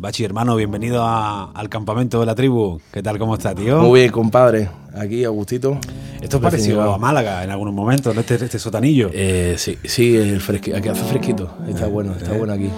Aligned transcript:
Bachi, 0.00 0.24
hermano, 0.24 0.54
bienvenido 0.54 1.04
al 1.04 1.68
campamento 1.68 2.20
de 2.20 2.26
la 2.26 2.36
tribu. 2.36 2.80
¿Qué 2.92 3.02
tal, 3.02 3.18
cómo 3.18 3.34
está, 3.34 3.52
tío? 3.52 3.80
Muy 3.80 3.98
bien, 3.98 4.12
compadre. 4.12 4.70
Aquí, 4.94 5.24
Agustito. 5.24 5.76
Esto 6.22 6.36
es 6.36 6.42
parecido 6.42 6.92
a 6.92 6.98
Málaga 6.98 7.42
en 7.42 7.50
algunos 7.50 7.74
momentos, 7.74 8.14
¿no? 8.14 8.20
Este, 8.20 8.36
este 8.36 8.60
sotanillo. 8.60 9.10
Eh, 9.12 9.56
sí, 9.58 9.76
sí, 9.82 10.14
el 10.16 10.40
aquí 10.40 10.88
hace 10.88 11.02
fresquito. 11.02 11.50
Está 11.68 11.86
eh, 11.86 11.90
bueno, 11.90 12.12
está 12.12 12.32
eh. 12.32 12.38
bueno 12.38 12.52
aquí. 12.52 12.70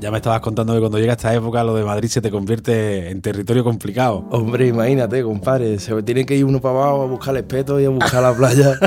ya, 0.00 0.10
me 0.10 0.18
estabas 0.18 0.40
contando 0.40 0.74
que 0.74 0.80
cuando 0.80 0.98
llega 0.98 1.14
esta 1.14 1.32
época 1.32 1.64
lo 1.64 1.74
de 1.74 1.82
Madrid 1.82 2.08
se 2.08 2.20
te 2.20 2.30
convierte 2.30 3.08
en 3.08 3.22
territorio 3.22 3.64
complicado. 3.64 4.26
Hombre, 4.30 4.66
imagínate, 4.66 5.22
compadre. 5.22 5.78
Se 5.78 6.02
tiene 6.02 6.26
que 6.26 6.36
ir 6.36 6.44
uno 6.44 6.60
para 6.60 6.74
abajo 6.74 7.04
a 7.04 7.06
buscar 7.06 7.34
el 7.34 7.40
espeto 7.40 7.80
y 7.80 7.86
a 7.86 7.88
buscar 7.88 8.22
la 8.22 8.36
playa. 8.36 8.74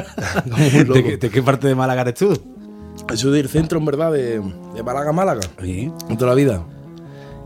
¿De, 0.45 1.17
qué, 1.17 1.41
parte 1.41 1.67
de 1.67 1.73
Málaga 1.73 2.01
eres 2.01 2.13
tú? 2.13 2.39
Soy 3.15 3.31
del 3.31 3.49
centro, 3.49 3.79
en 3.79 3.85
verdad, 3.85 4.11
de, 4.11 4.43
de 4.75 4.83
Málaga, 4.83 5.11
Málaga. 5.11 5.41
Sí. 5.59 5.91
Toda 6.19 6.27
la 6.27 6.35
vida. 6.35 6.63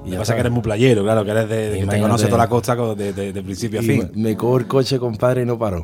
Y 0.04 0.16
pasa 0.16 0.34
que 0.34 0.40
eres 0.40 0.52
muy 0.52 0.62
playero, 0.62 1.04
claro, 1.04 1.24
que 1.24 1.32
eres 1.32 1.48
de, 1.48 1.80
que 1.80 1.86
te 1.86 2.02
conoce 2.02 2.26
toda 2.26 2.40
la 2.40 2.50
costa 2.50 2.76
de, 2.76 3.44
principio 3.44 3.80
a 3.80 3.84
fin. 3.84 4.12
Me, 4.16 4.36
cojo 4.36 4.58
el 4.58 4.68
coche, 4.68 4.98
compadre, 4.98 5.44
y 5.44 5.46
no 5.46 5.60
paro. 5.60 5.84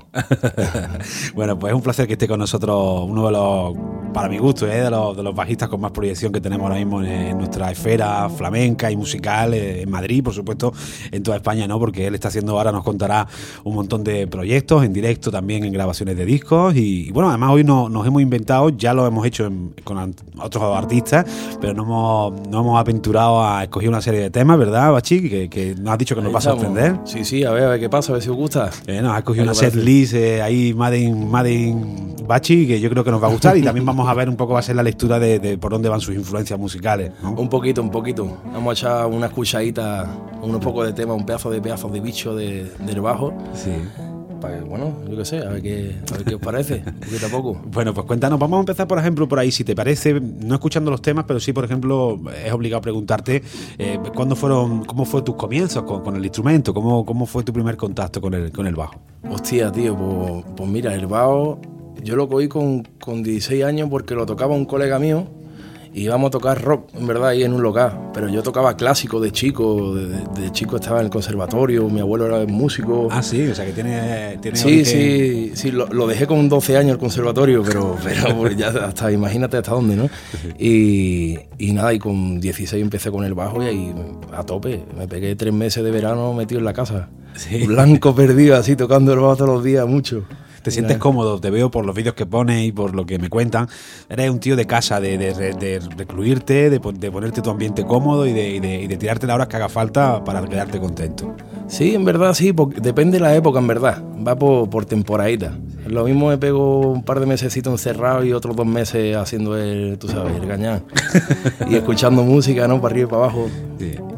bueno, 1.36 1.60
pues 1.60 1.72
es 1.72 1.76
un 1.76 1.84
placer 1.84 2.08
que 2.08 2.14
esté 2.14 2.28
con 2.28 2.40
nosotros 2.40 3.06
uno 3.08 3.28
de 3.28 3.32
los, 3.32 3.76
para 4.14 4.30
mi 4.30 4.40
gusto, 4.40 4.68
¿eh? 4.68 4.82
de, 4.82 4.90
los, 4.90 5.16
de 5.16 5.22
los 5.22 5.36
bajistas 5.36 5.70
con 5.70 5.80
más 5.80 5.92
proyección 5.92 6.32
que 6.32 6.42
tenemos 6.42 6.64
ahora 6.64 6.78
mismo 6.78 7.04
en, 7.04 7.38
nuestra 7.38 7.70
esfera 7.72 8.30
flamenca 8.30 8.90
y 8.90 8.96
musical, 8.96 9.54
eh, 9.54 9.84
en 9.84 9.92
Madrid, 9.92 10.24
por 10.24 10.34
supuesto, 10.34 10.74
en 11.12 11.22
toda 11.22 11.38
España, 11.38 11.68
¿no? 11.68 11.78
Porque 11.80 12.08
él 12.08 12.16
está 12.16 12.30
haciendo 12.30 12.58
ahora, 12.58 12.72
nos 12.72 12.84
contará 12.84 13.28
un 13.64 13.76
montón 13.76 14.04
de 14.04 14.26
proyectos 14.26 14.84
en 14.84 14.94
directo 14.94 15.30
también 15.30 15.64
en 15.64 15.72
grabaciones 15.72 16.18
de 16.18 16.26
discos. 16.26 16.76
Y, 16.76 17.12
bueno, 17.12 17.30
además 17.30 17.52
hoy 17.52 17.64
no, 17.64 17.90
nos 17.90 18.08
hemos 18.08 18.22
inventado, 18.24 18.70
ya 18.70 18.94
lo 18.96 19.06
hemos 19.06 19.26
hecho 19.28 19.48
con 19.84 20.16
otros 20.40 20.76
artistas, 20.76 21.26
pero 21.62 21.76
no 21.76 21.84
hemos, 21.84 22.48
no 22.50 22.62
hemos 22.62 22.80
aventurado 22.80 23.46
a 23.46 23.64
escoger 23.64 23.90
una 23.90 24.02
serie 24.08 24.22
de 24.22 24.30
temas, 24.30 24.58
¿verdad, 24.58 24.94
Bachi? 24.94 25.30
Que, 25.30 25.50
que 25.50 25.76
nos 25.76 25.92
has 25.92 25.98
dicho 25.98 26.16
que 26.16 26.22
nos 26.22 26.32
vas 26.32 26.48
a 26.48 26.52
sorprender. 26.52 26.96
Sí, 27.04 27.26
sí, 27.26 27.44
a 27.44 27.52
ver, 27.52 27.64
a 27.64 27.70
ver 27.72 27.80
qué 27.80 27.90
pasa, 27.90 28.14
a 28.14 28.14
ver 28.14 28.24
si 28.24 28.30
os 28.30 28.38
gusta. 28.38 28.70
Eh, 28.86 29.02
nos 29.02 29.14
has 29.14 29.24
cogido 29.24 29.44
una 29.44 29.54
set 29.54 29.76
list 29.76 30.14
eh, 30.14 30.42
ahí, 30.42 30.74
Made 30.74 30.98
in, 30.98 32.16
Bachi, 32.26 32.66
que 32.66 32.80
yo 32.80 32.90
creo 32.90 33.04
que 33.04 33.12
nos 33.12 33.22
va 33.22 33.28
a 33.28 33.32
gustar 33.32 33.58
y 33.58 33.62
también 33.64 33.86
vamos 33.86 34.08
a 34.08 34.14
ver 34.14 34.30
un 34.30 34.38
poco, 34.38 34.54
va 34.54 34.60
a 34.60 34.64
ser 34.64 34.78
la 34.78 34.84
lectura 34.84 35.20
de, 35.20 35.58
por 35.58 35.74
dónde 35.74 35.90
van 35.90 36.00
sus 36.00 36.16
influencias 36.16 36.58
musicales. 36.58 37.12
Un 37.22 37.50
poquito, 37.50 37.82
un 37.82 37.92
poquito. 37.92 38.38
Vamos 38.54 38.70
a 38.70 38.88
echar 38.88 39.08
una 39.08 39.26
escuchadita, 39.26 40.10
un 40.42 40.58
poco 40.62 40.86
de 40.86 40.94
tema, 40.94 41.14
un 41.14 41.26
pedazo 41.26 41.50
de 41.50 41.60
pedazos 41.60 41.92
de 41.92 42.00
bicho 42.00 42.34
de, 42.34 42.72
del 42.86 43.02
bajo. 43.02 43.34
Sí 43.54 43.72
bueno, 44.40 45.02
yo 45.10 45.18
qué 45.18 45.26
sé, 45.26 45.40
a 45.40 45.50
ver 45.50 45.62
qué, 45.62 45.96
os 46.36 46.42
parece, 46.42 46.84
poquito 47.00 47.26
a 47.26 47.30
poco. 47.30 47.62
Bueno, 47.78 47.94
pues 47.94 48.08
cuéntanos, 48.08 48.40
vamos 48.40 48.58
a 48.58 48.60
empezar 48.62 48.88
por 48.88 48.98
ejemplo 48.98 49.28
por 49.28 49.40
ahí, 49.40 49.52
si 49.52 49.64
te 49.64 49.76
parece, 49.76 50.20
no 50.20 50.56
escuchando 50.56 50.90
los 50.90 51.02
temas, 51.02 51.26
pero 51.28 51.40
sí, 51.40 51.54
por 51.54 51.64
ejemplo, 51.66 52.20
es 52.44 52.52
obligado 52.52 52.82
preguntarte 52.82 53.44
eh, 53.78 54.00
¿cuándo 54.16 54.36
fueron, 54.36 54.84
cómo 54.86 55.06
fue 55.06 55.22
tus 55.22 55.36
comienzos 55.36 55.84
con, 55.84 56.16
el 56.16 56.24
instrumento, 56.24 56.74
cómo, 56.74 57.06
cómo 57.06 57.26
fue 57.26 57.44
tu 57.44 57.54
primer 57.54 57.78
contacto 57.78 58.20
con 58.20 58.34
el, 58.34 58.52
con 58.52 58.66
el 58.66 58.76
bajo. 58.76 58.96
Hostia, 59.30 59.72
tío, 59.72 59.96
pues, 59.96 60.46
pues 60.56 60.70
mira, 60.70 60.94
el 60.96 61.08
bajo 61.08 61.60
yo 62.04 62.16
lo 62.16 62.28
cogí 62.28 62.48
con, 62.48 62.84
con 63.00 63.24
16 63.24 63.64
años 63.64 63.90
porque 63.90 64.16
lo 64.16 64.26
tocaba 64.26 64.56
un 64.56 64.66
colega 64.66 65.00
mío 65.00 65.28
y 65.98 66.04
íbamos 66.04 66.28
a 66.28 66.32
tocar 66.32 66.62
rock, 66.62 66.90
en 66.94 67.08
verdad, 67.08 67.30
ahí 67.30 67.44
en 67.44 67.54
un 67.54 67.64
local. 67.64 68.12
Pero 68.14 68.30
yo 68.30 68.44
tocaba 68.44 68.78
clásico 68.78 69.20
de 69.20 69.32
chico, 69.32 69.96
de, 69.96 70.52
chico 70.52 70.76
estaba 70.76 71.00
en 71.00 71.06
el 71.06 71.12
conservatorio, 71.12 71.90
mi 71.90 72.00
abuelo 72.00 72.28
era 72.28 72.46
músico. 72.46 73.08
Ah, 73.10 73.24
sí, 73.24 73.48
o 73.48 73.56
sea 73.56 73.66
que 73.66 73.72
tiene... 73.72 74.38
tiene 74.40 74.56
sí, 74.56 74.86
sí, 74.86 75.52
sí, 75.56 75.72
lo, 75.72 76.06
dejé 76.06 76.28
con 76.28 76.48
12 76.48 76.78
años 76.78 76.92
el 76.92 76.98
conservatorio, 77.00 77.64
pero, 77.64 77.98
pero 78.04 78.38
pues 78.38 78.56
ya 78.56 78.68
hasta, 78.68 79.12
imagínate 79.12 79.58
hasta 79.58 79.72
dónde, 79.72 79.96
¿no? 79.96 80.08
Y, 80.60 81.40
y 81.58 81.74
nada, 81.74 81.92
y 81.92 81.98
con 81.98 82.40
16 82.40 82.80
empecé 82.80 83.10
con 83.10 83.24
el 83.26 83.34
bajo 83.34 83.64
y 83.64 83.66
ahí 83.66 83.96
a 84.32 84.44
tope. 84.44 84.84
Me 84.96 85.08
pegué 85.08 85.36
tres 85.36 85.52
meses 85.52 85.84
de 85.84 85.90
verano 85.90 86.32
metido 86.32 86.60
en 86.60 86.66
la 86.66 86.74
casa. 86.74 87.10
Blanco 87.66 88.14
perdido, 88.14 88.56
así, 88.56 88.76
tocando 88.76 89.14
el 89.14 89.20
bajo 89.20 89.38
todos 89.38 89.50
los 89.50 89.64
días, 89.64 89.88
mucho 89.88 90.26
te 90.68 90.72
sientes 90.72 90.98
cómodo, 90.98 91.40
te 91.40 91.50
veo 91.50 91.72
por 91.72 91.86
los 91.86 91.96
vídeos 91.96 92.14
que 92.14 92.26
pones 92.26 92.66
y 92.66 92.74
por 92.74 92.94
lo 92.94 93.06
que 93.06 93.20
me 93.20 93.30
cuentan. 93.30 93.70
Eres 94.10 94.30
un 94.30 94.42
tío 94.42 94.58
de 94.58 94.66
casa, 94.66 95.00
de, 95.00 95.18
de, 95.18 95.80
recluirte, 95.96 96.70
de, 96.70 96.80
ponerte 96.82 97.42
tu 97.42 97.50
ambiente 97.50 97.86
cómodo 97.86 98.28
y 98.28 98.34
de, 98.34 98.98
tirarte 99.00 99.28
las 99.28 99.36
horas 99.36 99.48
que 99.48 99.56
haga 99.56 99.70
falta 99.70 100.26
para 100.26 100.44
quedarte 100.44 100.78
contento. 100.78 101.34
Sí, 101.68 101.96
en 101.96 102.06
verdad 102.06 102.34
sí, 102.34 102.54
porque 102.54 102.80
depende 102.80 103.18
de 103.18 103.24
la 103.24 103.36
época, 103.36 103.60
en 103.60 103.68
verdad. 103.68 104.02
Va 104.26 104.36
por, 104.36 104.70
por 104.70 104.86
temporadita. 104.86 105.54
Lo 105.88 106.04
mismo 106.04 106.28
me 106.28 106.38
pego 106.38 106.80
un 106.80 107.04
par 107.04 107.20
de 107.20 107.26
meses 107.26 107.56
encerrado 107.56 108.24
y 108.24 108.34
otros 108.34 108.56
dos 108.56 108.66
meses 108.66 109.16
haciendo 109.16 109.58
el, 109.58 109.98
tú 109.98 110.08
sabes, 110.08 110.36
el 110.36 110.46
gañán. 110.46 110.84
y 111.70 111.76
escuchando 111.76 112.24
música, 112.24 112.68
¿no? 112.68 112.82
Para 112.82 112.94
arriba 112.94 113.08
y 113.08 113.10
para 113.10 113.24
abajo. 113.24 113.48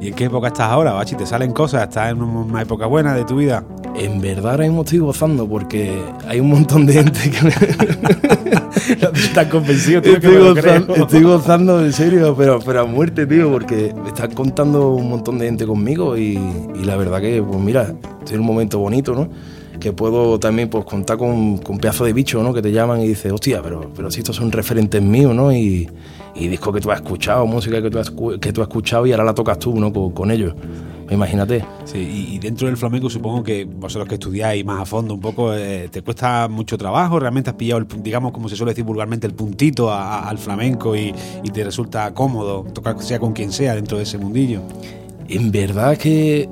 ¿Y 0.01 0.07
en 0.07 0.13
qué 0.13 0.25
época 0.25 0.47
estás 0.47 0.69
ahora, 0.69 0.93
Bachi? 0.93 1.15
¿Te 1.15 1.25
salen 1.25 1.51
cosas? 1.51 1.83
¿Estás 1.83 2.11
en 2.11 2.21
una 2.21 2.61
época 2.61 2.85
buena 2.85 3.13
de 3.13 3.25
tu 3.25 3.35
vida? 3.35 3.63
En 3.95 4.21
verdad 4.21 4.51
ahora 4.51 4.63
mismo 4.63 4.83
estoy 4.83 4.99
gozando 4.99 5.47
porque 5.47 6.01
hay 6.27 6.39
un 6.39 6.49
montón 6.49 6.85
de 6.85 6.93
gente 6.93 7.19
que 7.29 7.41
me... 7.43 7.53
¿Estás 9.13 9.47
convencido? 9.47 10.01
Tío, 10.01 10.13
estoy, 10.13 10.37
gozando, 10.37 10.95
estoy 10.95 11.23
gozando, 11.23 11.85
en 11.85 11.93
serio, 11.93 12.33
pero, 12.35 12.59
pero 12.59 12.81
a 12.81 12.85
muerte, 12.85 13.27
tío, 13.27 13.51
porque 13.51 13.93
me 14.01 14.09
están 14.09 14.31
contando 14.31 14.91
un 14.91 15.09
montón 15.09 15.37
de 15.37 15.45
gente 15.45 15.67
conmigo 15.67 16.17
y, 16.17 16.39
y 16.75 16.83
la 16.85 16.95
verdad 16.95 17.19
que, 17.19 17.38
pues 17.41 17.59
mira, 17.59 17.93
estoy 18.19 18.35
en 18.35 18.41
un 18.41 18.47
momento 18.47 18.79
bonito, 18.79 19.13
¿no? 19.13 19.29
que 19.79 19.93
puedo 19.93 20.39
también 20.39 20.69
pues 20.69 20.85
contar 20.85 21.17
con, 21.17 21.57
con 21.59 21.77
pedazo 21.77 22.03
de 22.03 22.13
bicho, 22.13 22.43
¿no? 22.43 22.53
Que 22.53 22.61
te 22.61 22.71
llaman 22.71 23.01
y 23.01 23.07
dices, 23.07 23.31
hostia, 23.31 23.61
pero, 23.61 23.89
pero 23.95 24.11
si 24.11 24.19
estos 24.19 24.35
son 24.35 24.51
referentes 24.51 25.01
míos, 25.01 25.33
¿no? 25.33 25.51
Y, 25.53 25.89
y 26.35 26.47
discos 26.47 26.73
que 26.73 26.81
tú 26.81 26.91
has 26.91 26.99
escuchado, 26.99 27.45
música 27.45 27.81
que 27.81 27.89
tú 27.89 27.99
has, 27.99 28.11
que 28.39 28.53
tú 28.53 28.61
has 28.61 28.67
escuchado 28.67 29.05
y 29.05 29.11
ahora 29.11 29.23
la 29.23 29.33
tocas 29.33 29.57
tú, 29.59 29.79
¿no? 29.79 29.91
Con, 29.91 30.31
ellos. 30.31 30.53
Imagínate. 31.09 31.65
Sí, 31.85 32.27
y, 32.33 32.39
dentro 32.39 32.67
del 32.67 32.77
flamenco 32.77 33.09
supongo 33.09 33.41
que 33.41 33.65
vosotros 33.65 34.07
que 34.07 34.15
estudiáis 34.15 34.63
más 34.63 34.81
a 34.81 34.85
fondo 34.85 35.15
un 35.15 35.19
poco, 35.19 35.53
eh, 35.55 35.89
¿te 35.89 36.01
cuesta 36.01 36.47
mucho 36.47 36.77
trabajo? 36.77 37.19
¿Realmente 37.19 37.49
has 37.49 37.55
pillado, 37.55 37.79
el, 37.79 37.87
digamos, 38.03 38.31
como 38.31 38.47
se 38.47 38.55
suele 38.55 38.71
decir 38.71 38.85
vulgarmente, 38.85 39.25
el 39.25 39.33
puntito 39.33 39.91
al 39.91 40.37
flamenco 40.37 40.95
y, 40.95 41.13
y, 41.43 41.49
te 41.49 41.63
resulta 41.63 42.13
cómodo 42.13 42.63
tocar 42.73 43.01
sea 43.01 43.19
con 43.19 43.33
quien 43.33 43.51
sea 43.51 43.75
dentro 43.75 43.97
de 43.97 44.03
ese 44.03 44.17
mundillo? 44.17 44.61
En 45.27 45.51
verdad 45.51 45.97
que 45.97 46.49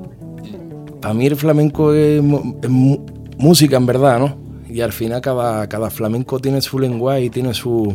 para 1.00 1.14
mí 1.14 1.26
el 1.26 1.36
flamenco 1.36 1.92
es, 1.92 2.22
es 2.62 2.70
música 3.38 3.76
en 3.76 3.86
verdad, 3.86 4.18
¿no? 4.18 4.36
Y 4.68 4.80
al 4.80 4.92
final 4.92 5.20
cada, 5.20 5.68
cada 5.68 5.90
flamenco 5.90 6.38
tiene 6.40 6.60
su 6.60 6.78
lenguaje 6.78 7.24
y 7.24 7.30
tiene 7.30 7.54
su, 7.54 7.94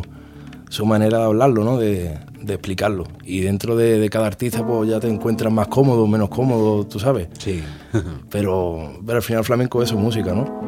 su 0.68 0.86
manera 0.86 1.18
de 1.18 1.24
hablarlo, 1.24 1.64
¿no? 1.64 1.78
De, 1.78 2.18
de 2.40 2.54
explicarlo. 2.54 3.04
Y 3.24 3.40
dentro 3.40 3.76
de, 3.76 3.98
de, 3.98 4.10
cada 4.10 4.26
artista 4.26 4.66
pues 4.66 4.90
ya 4.90 5.00
te 5.00 5.08
encuentras 5.08 5.52
más 5.52 5.68
cómodo, 5.68 6.06
menos 6.06 6.28
cómodo, 6.28 6.86
tú 6.86 6.98
sabes. 6.98 7.28
Sí. 7.38 7.62
pero, 8.30 8.98
pero 9.04 9.18
al 9.18 9.22
final 9.22 9.40
el 9.40 9.44
flamenco 9.44 9.82
es 9.82 9.88
su 9.88 9.98
música, 9.98 10.32
¿no? 10.32 10.62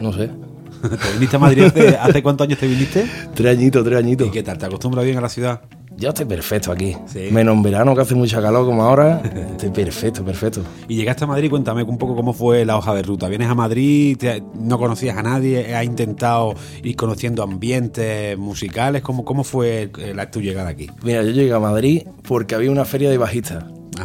No 0.00 0.12
sé. 0.12 0.28
¿Te 0.82 1.12
viniste 1.14 1.36
a 1.36 1.38
Madrid 1.38 1.64
hace, 2.00 2.22
cuántos 2.22 2.46
años 2.46 2.58
te 2.58 2.66
viniste? 2.66 3.06
tres 3.34 3.56
añitos, 3.56 3.84
tres 3.84 3.98
añitos. 3.98 4.26
¿Y 4.26 4.30
qué 4.30 4.42
tal? 4.42 4.58
¿Te 4.58 4.66
acostumbras 4.66 5.04
bien 5.04 5.18
a 5.18 5.20
la 5.20 5.28
ciudad? 5.28 5.62
Yo 5.96 6.08
estoy 6.08 6.24
perfecto 6.24 6.72
aquí. 6.72 6.96
Menos 7.30 7.54
en 7.54 7.62
verano 7.62 7.94
que 7.94 8.00
hace 8.00 8.14
mucha 8.14 8.42
calor 8.42 8.66
como 8.66 8.82
ahora. 8.82 9.22
Estoy 9.52 9.70
perfecto, 9.70 10.24
perfecto. 10.24 10.62
Y 10.88 10.96
llegaste 10.96 11.24
a 11.24 11.26
Madrid, 11.26 11.50
cuéntame 11.50 11.82
un 11.82 11.98
poco 11.98 12.16
cómo 12.16 12.32
fue 12.32 12.64
la 12.64 12.76
hoja 12.76 12.94
de 12.94 13.02
ruta. 13.02 13.28
Vienes 13.28 13.48
a 13.48 13.54
Madrid, 13.54 14.18
no 14.54 14.78
conocías 14.78 15.16
a 15.16 15.22
nadie, 15.22 15.74
has 15.74 15.84
intentado 15.84 16.54
ir 16.82 16.96
conociendo 16.96 17.42
ambientes 17.42 18.36
musicales. 18.36 19.02
¿Cómo, 19.02 19.24
cómo 19.24 19.44
fue 19.44 19.90
la, 20.14 20.30
tu 20.30 20.40
llegada 20.40 20.70
aquí? 20.70 20.90
Mira, 21.02 21.22
yo 21.22 21.30
llegué 21.30 21.52
a 21.52 21.60
Madrid 21.60 22.02
porque 22.26 22.54
había 22.54 22.70
una 22.70 22.84
feria 22.84 23.10
de 23.10 23.18
bajistas. 23.18 23.64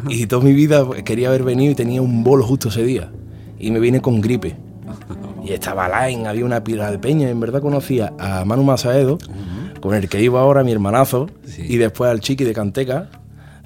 Y 0.09 0.27
toda 0.27 0.43
mi 0.43 0.53
vida 0.53 0.85
quería 1.03 1.29
haber 1.29 1.43
venido 1.43 1.71
y 1.71 1.75
tenía 1.75 2.01
un 2.01 2.23
bolo 2.23 2.43
justo 2.43 2.69
ese 2.69 2.83
día. 2.83 3.11
Y 3.57 3.71
me 3.71 3.79
vine 3.79 4.01
con 4.01 4.21
gripe. 4.21 4.55
y 5.43 5.53
estaba 5.53 6.07
Line, 6.07 6.27
había 6.27 6.45
una 6.45 6.63
pila 6.63 6.91
de 6.91 6.99
peña. 6.99 7.29
En 7.29 7.39
verdad 7.39 7.61
conocía 7.61 8.13
a 8.19 8.45
Manu 8.45 8.63
Masaedo 8.63 9.17
con 9.81 9.95
el 9.95 10.09
que 10.09 10.21
iba 10.21 10.39
ahora 10.39 10.63
mi 10.63 10.71
hermanazo, 10.71 11.29
y 11.57 11.77
después 11.77 12.09
al 12.11 12.19
chiqui 12.19 12.43
de 12.43 12.53
Canteca, 12.53 13.09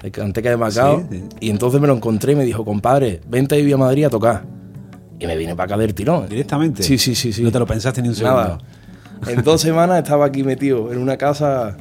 de 0.02 0.10
Canteca 0.10 0.50
de 0.50 0.56
Macao, 0.56 1.04
y 1.40 1.50
entonces 1.50 1.80
me 1.80 1.86
lo 1.86 1.94
encontré 1.94 2.32
y 2.32 2.36
me 2.36 2.44
dijo, 2.44 2.64
compadre, 2.64 3.20
vente 3.28 3.54
a 3.54 3.74
a 3.74 3.78
Madrid 3.78 4.04
a 4.04 4.10
tocar. 4.10 4.44
Y 5.18 5.26
me 5.26 5.36
vine 5.36 5.54
para 5.54 5.66
acá 5.66 5.76
del 5.76 5.94
tirón. 5.94 6.28
¿Directamente? 6.28 6.82
Sí, 6.82 6.98
sí, 6.98 7.14
sí, 7.14 7.32
sí. 7.32 7.44
No 7.44 7.52
te 7.52 7.58
lo 7.60 7.66
pensaste 7.66 8.02
ni 8.02 8.08
un 8.08 8.14
segundo. 8.16 8.42
Nada. 8.42 8.58
En 9.28 9.44
dos 9.44 9.60
semanas 9.60 9.98
estaba 9.98 10.26
aquí 10.26 10.42
metido 10.42 10.92
en 10.92 10.98
una 10.98 11.16
casa 11.16 11.76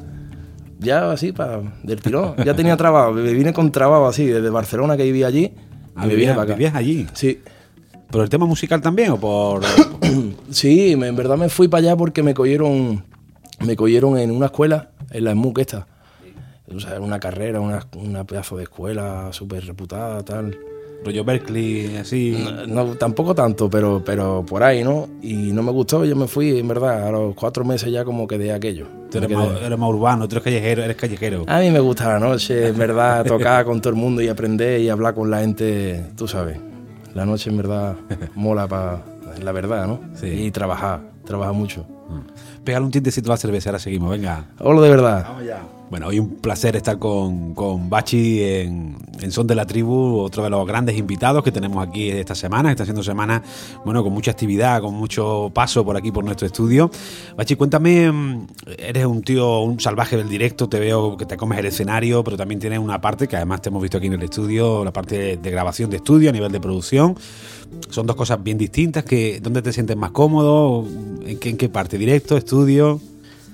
ya 0.77 1.11
así 1.11 1.31
para 1.31 1.61
del 1.81 2.01
tirón. 2.01 2.35
Ya 2.45 2.55
tenía 2.55 2.77
trabajo, 2.77 3.13
me 3.13 3.33
vine 3.33 3.51
con 3.53 3.71
trabajo 3.71 4.07
así, 4.07 4.27
desde 4.27 4.49
Barcelona 4.49 4.95
que 4.95 5.03
vivía 5.03 5.27
allí. 5.27 5.53
Ah, 5.95 6.05
me 6.05 6.15
vine 6.15 6.31
para 6.31 6.43
acá. 6.43 6.53
¿Vivías 6.53 6.75
allí? 6.75 7.07
Sí. 7.13 7.39
¿Por 8.11 8.21
el 8.21 8.29
tema 8.29 8.45
musical 8.45 8.81
también 8.81 9.11
o 9.11 9.19
por...? 9.19 9.63
sí, 10.51 10.91
en 10.91 11.15
verdad 11.15 11.37
me 11.37 11.49
fui 11.49 11.67
para 11.67 11.79
allá 11.79 11.95
porque 11.95 12.21
me 12.21 12.33
cogieron 12.33 13.03
me 13.65 13.75
cogieron 13.75 14.17
en 14.17 14.31
una 14.31 14.47
escuela, 14.47 14.89
en 15.11 15.23
la 15.23 15.31
SMUC 15.31 15.59
esta. 15.59 15.87
O 16.73 16.79
sea, 16.79 16.99
una 16.99 17.19
carrera, 17.19 17.59
una, 17.59 17.85
una 17.95 18.23
pedazo 18.23 18.57
de 18.57 18.63
escuela 18.63 19.29
súper 19.31 19.65
reputada, 19.65 20.23
tal. 20.23 20.57
rollo 21.03 21.23
Berkeley, 21.25 21.97
así. 21.97 22.37
No, 22.67 22.95
tampoco 22.95 23.35
tanto, 23.35 23.69
pero, 23.69 24.01
pero 24.05 24.45
por 24.47 24.63
ahí, 24.63 24.83
¿no? 24.83 25.09
Y 25.21 25.51
no 25.51 25.63
me 25.63 25.71
gustó, 25.71 26.05
yo 26.05 26.15
me 26.15 26.27
fui, 26.27 26.57
en 26.59 26.67
verdad, 26.67 27.07
a 27.07 27.11
los 27.11 27.35
cuatro 27.35 27.65
meses 27.65 27.91
ya 27.91 28.05
como 28.05 28.25
quedé 28.25 28.53
aquello. 28.53 28.87
Tú 29.11 29.17
eres, 29.17 29.29
más, 29.29 29.89
urbano, 29.89 30.27
tú 30.29 30.35
eres 30.35 30.43
callejero, 30.45 30.83
eres 30.83 30.95
callejero. 30.95 31.43
A 31.47 31.59
mí 31.59 31.69
me 31.69 31.81
gusta 31.81 32.13
la 32.13 32.19
noche, 32.19 32.69
en 32.69 32.77
verdad, 32.77 33.25
tocar 33.27 33.65
con 33.65 33.81
todo 33.81 33.89
el 33.89 33.99
mundo 33.99 34.21
y 34.21 34.29
aprender 34.29 34.79
y 34.79 34.87
hablar 34.87 35.13
con 35.13 35.29
la 35.29 35.41
gente, 35.41 36.05
tú 36.15 36.27
sabes. 36.27 36.57
La 37.13 37.25
noche 37.25 37.49
en 37.49 37.57
verdad 37.57 37.97
mola 38.35 38.67
para 38.67 39.01
la 39.41 39.51
verdad, 39.51 39.87
¿no? 39.87 39.99
Sí. 40.15 40.27
Y 40.27 40.51
trabajar, 40.51 41.01
trabajar 41.25 41.53
mucho. 41.53 41.85
Pégale 42.63 42.85
un 42.85 42.91
tintecito 42.91 43.29
a 43.29 43.33
la 43.33 43.37
cerveza, 43.37 43.69
ahora 43.69 43.79
seguimos, 43.79 44.09
venga. 44.11 44.45
Hola 44.59 44.81
de 44.81 44.89
verdad. 44.89 45.25
Vamos 45.27 45.45
ya. 45.45 45.80
Bueno, 45.91 46.07
hoy 46.07 46.19
un 46.19 46.35
placer 46.35 46.77
estar 46.77 46.97
con, 46.99 47.53
con 47.53 47.89
Bachi 47.89 48.41
en, 48.41 48.95
Son 49.29 49.45
de 49.45 49.55
la 49.55 49.65
Tribu, 49.65 50.19
otro 50.19 50.41
de 50.41 50.49
los 50.49 50.65
grandes 50.65 50.97
invitados 50.97 51.43
que 51.43 51.51
tenemos 51.51 51.85
aquí 51.85 52.09
esta 52.09 52.33
semana. 52.33 52.71
Está 52.71 52.85
siendo 52.85 53.03
semana, 53.03 53.43
bueno, 53.83 54.01
con 54.01 54.13
mucha 54.13 54.31
actividad, 54.31 54.79
con 54.81 54.93
mucho 54.93 55.51
paso 55.53 55.83
por 55.83 55.97
aquí, 55.97 56.09
por 56.09 56.23
nuestro 56.23 56.47
estudio. 56.47 56.89
Bachi, 57.35 57.57
cuéntame, 57.57 58.09
mm, 58.09 58.47
eres 58.77 59.05
un 59.05 59.21
tío, 59.21 59.59
un 59.63 59.81
salvaje 59.81 60.15
del 60.15 60.29
directo, 60.29 60.69
te 60.69 60.79
veo 60.79 61.17
que 61.17 61.25
te 61.25 61.35
comes 61.35 61.59
el 61.59 61.65
escenario, 61.65 62.23
pero 62.23 62.37
también 62.37 62.61
tienes 62.61 62.79
una 62.79 63.01
parte 63.01 63.27
que 63.27 63.35
además 63.35 63.61
te 63.61 63.67
hemos 63.67 63.81
visto 63.81 63.97
aquí 63.97 64.07
en 64.07 64.13
el 64.13 64.23
estudio, 64.23 64.85
la 64.85 64.93
parte 64.93 65.35
de, 65.35 65.51
grabación 65.51 65.89
de 65.89 65.97
estudio 65.97 66.29
a 66.29 66.31
nivel 66.31 66.53
de 66.53 66.61
producción. 66.61 67.17
Son 67.89 68.07
dos 68.07 68.15
cosas 68.15 68.41
bien 68.41 68.57
distintas. 68.57 69.03
Que, 69.03 69.41
¿Dónde 69.41 69.61
te 69.61 69.73
sientes 69.73 69.97
más 69.97 70.11
cómodo? 70.11 70.87
¿En 71.25 71.37
qué, 71.37 71.49
en 71.49 71.57
qué 71.57 71.67
parte? 71.67 71.97
¿Directo? 71.97 72.37
¿Estudio? 72.37 73.01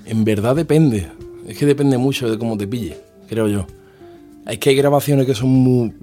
En 0.06 0.24
verdad 0.24 0.56
depende 0.56 1.17
es 1.48 1.58
que 1.58 1.66
depende 1.66 1.98
mucho 1.98 2.30
de 2.30 2.38
cómo 2.38 2.58
te 2.58 2.68
pille, 2.68 2.98
creo 3.30 3.48
yo. 3.48 3.66
Es 4.46 4.60
que 4.60 4.70
hay 4.70 4.76
grabaciones 4.76 5.26
que 5.26 5.34
son 5.34 5.50
muy, 5.50 5.94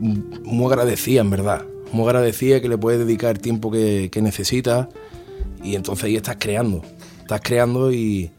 muy 0.43 0.67
agradecidas, 0.67 1.25
en 1.25 1.31
verdad. 1.31 1.62
Muy 1.93 2.06
agradecidas 2.06 2.61
que 2.62 2.69
le 2.69 2.79
puedes 2.79 2.99
dedicar 2.99 3.37
el 3.37 3.41
tiempo 3.41 3.70
que, 3.70 4.08
que 4.11 4.23
necesitas 4.23 4.88
y 5.62 5.76
entonces 5.76 6.05
ahí 6.05 6.17
estás 6.17 6.37
creando. 6.38 6.82
Estás 7.20 7.41
creando 7.43 7.93
y 7.93 8.31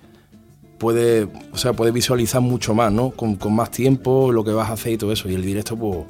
puedes, 0.79 1.27
o 1.51 1.57
sea, 1.57 1.73
puedes 1.73 1.93
visualizar 1.93 2.41
mucho 2.41 2.73
más, 2.73 2.91
¿no? 2.91 3.11
Con, 3.11 3.35
con, 3.35 3.53
más 3.53 3.71
tiempo, 3.71 4.31
lo 4.31 4.43
que 4.43 4.51
vas 4.51 4.69
a 4.69 4.73
hacer 4.73 4.93
y 4.93 4.97
todo 4.97 5.11
eso. 5.11 5.29
Y 5.29 5.35
el 5.35 5.43
directo, 5.43 5.77
pues, 5.77 6.05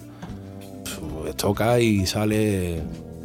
pues 1.22 1.36
toca 1.36 1.80
y 1.80 2.06
sale 2.06 2.82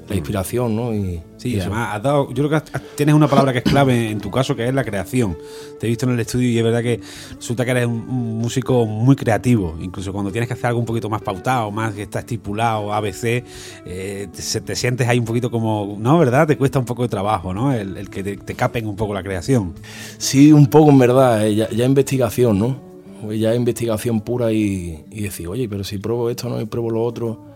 la 0.08 0.16
inspiración, 0.16 0.76
¿no? 0.76 0.94
Y, 0.94 1.20
sí, 1.40 1.58
además 1.58 1.96
has 1.96 2.02
dado, 2.02 2.28
yo 2.32 2.46
creo 2.46 2.62
que 2.62 2.78
tienes 2.96 3.14
una 3.14 3.26
palabra 3.26 3.52
que 3.52 3.58
es 3.58 3.64
clave 3.64 4.10
en 4.10 4.20
tu 4.20 4.30
caso, 4.30 4.54
que 4.54 4.68
es 4.68 4.74
la 4.74 4.84
creación. 4.84 5.38
Te 5.78 5.86
he 5.86 5.88
visto 5.88 6.04
en 6.06 6.12
el 6.12 6.20
estudio 6.20 6.50
y 6.50 6.58
es 6.58 6.64
verdad 6.64 6.82
que 6.82 7.00
resulta 7.34 7.64
que 7.64 7.70
eres 7.70 7.86
un, 7.86 8.38
músico 8.40 8.84
muy 8.84 9.16
creativo, 9.16 9.76
incluso 9.80 10.12
cuando 10.12 10.30
tienes 10.30 10.48
que 10.48 10.54
hacer 10.54 10.66
algo 10.66 10.80
un 10.80 10.86
poquito 10.86 11.08
más 11.08 11.22
pautado, 11.22 11.70
más 11.70 11.94
que 11.94 12.02
está 12.02 12.20
estipulado, 12.20 12.92
ABC, 12.92 13.44
eh, 13.86 14.28
te, 14.32 14.76
sientes 14.76 15.08
ahí 15.08 15.18
un 15.18 15.24
poquito 15.24 15.50
como, 15.50 15.96
¿no? 15.98 16.18
¿Verdad? 16.18 16.46
Te 16.46 16.56
cuesta 16.56 16.78
un 16.78 16.84
poco 16.84 17.02
de 17.02 17.08
trabajo, 17.08 17.54
¿no? 17.54 17.72
El, 17.72 18.10
que 18.10 18.22
te, 18.22 18.54
capen 18.54 18.86
un 18.86 18.96
poco 18.96 19.14
la 19.14 19.22
creación. 19.22 19.74
Sí, 20.18 20.52
un 20.52 20.66
poco 20.66 20.90
en 20.90 20.98
verdad, 20.98 21.46
eh, 21.46 21.54
ya, 21.54 21.84
investigación, 21.84 22.58
¿no? 22.58 22.90
Ya 23.32 23.54
investigación 23.54 24.20
pura 24.20 24.52
y, 24.52 25.04
y 25.10 25.22
decir, 25.22 25.48
oye, 25.48 25.68
pero 25.68 25.84
si 25.84 25.98
pruebo 25.98 26.28
esto, 26.28 26.48
¿no? 26.48 26.60
Y 26.60 26.66
pruebo 26.66 26.90
lo 26.90 27.02
otro 27.02 27.49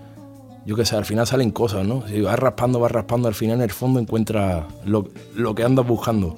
yo 0.66 0.76
qué 0.76 0.84
sé, 0.86 0.96
al 0.96 1.04
final 1.04 1.26
salen 1.26 1.50
cosas, 1.50 1.86
¿no? 1.86 2.06
Si 2.08 2.20
vas 2.22 2.38
raspando, 2.38 2.80
vas 2.80 2.90
raspando, 2.90 3.28
al 3.28 3.34
final 3.34 3.56
en 3.56 3.62
el 3.62 3.70
fondo 3.70 4.00
encuentras 4.00 4.64
lo, 4.86 5.54
que 5.54 5.62
andas 5.62 5.86
buscando. 5.86 6.36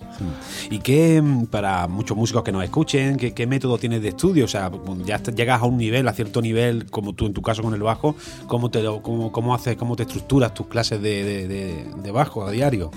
¿Y 0.68 0.80
qué, 0.80 1.22
mm, 1.22 1.46
para 1.46 1.86
muchos 1.86 2.16
músicos 2.16 2.42
que 2.42 2.50
nos 2.50 2.64
escuchen, 2.64 3.16
qué, 3.16 3.46
método 3.46 3.78
tienes 3.78 4.02
de 4.02 4.08
estudio? 4.08 4.46
O 4.46 4.48
sea, 4.48 4.70
ya 5.04 5.22
llegas 5.22 5.62
a 5.62 5.66
un 5.66 5.76
nivel, 5.76 6.08
a 6.08 6.12
cierto 6.12 6.42
nivel, 6.42 6.90
como 6.90 7.12
tú 7.12 7.26
en 7.26 7.34
tu 7.34 7.42
caso 7.42 7.62
con 7.62 7.74
el 7.74 7.82
bajo, 7.82 8.16
¿cómo 8.48 8.68
te, 8.68 8.84
cómo, 9.02 9.30
cómo 9.30 9.54
haces, 9.54 9.76
cómo 9.76 9.94
te 9.94 10.02
estructuras 10.02 10.52
tus 10.54 10.66
clases 10.66 11.00
de, 11.00 12.10
bajo 12.12 12.44
a 12.44 12.50
diario? 12.50 12.90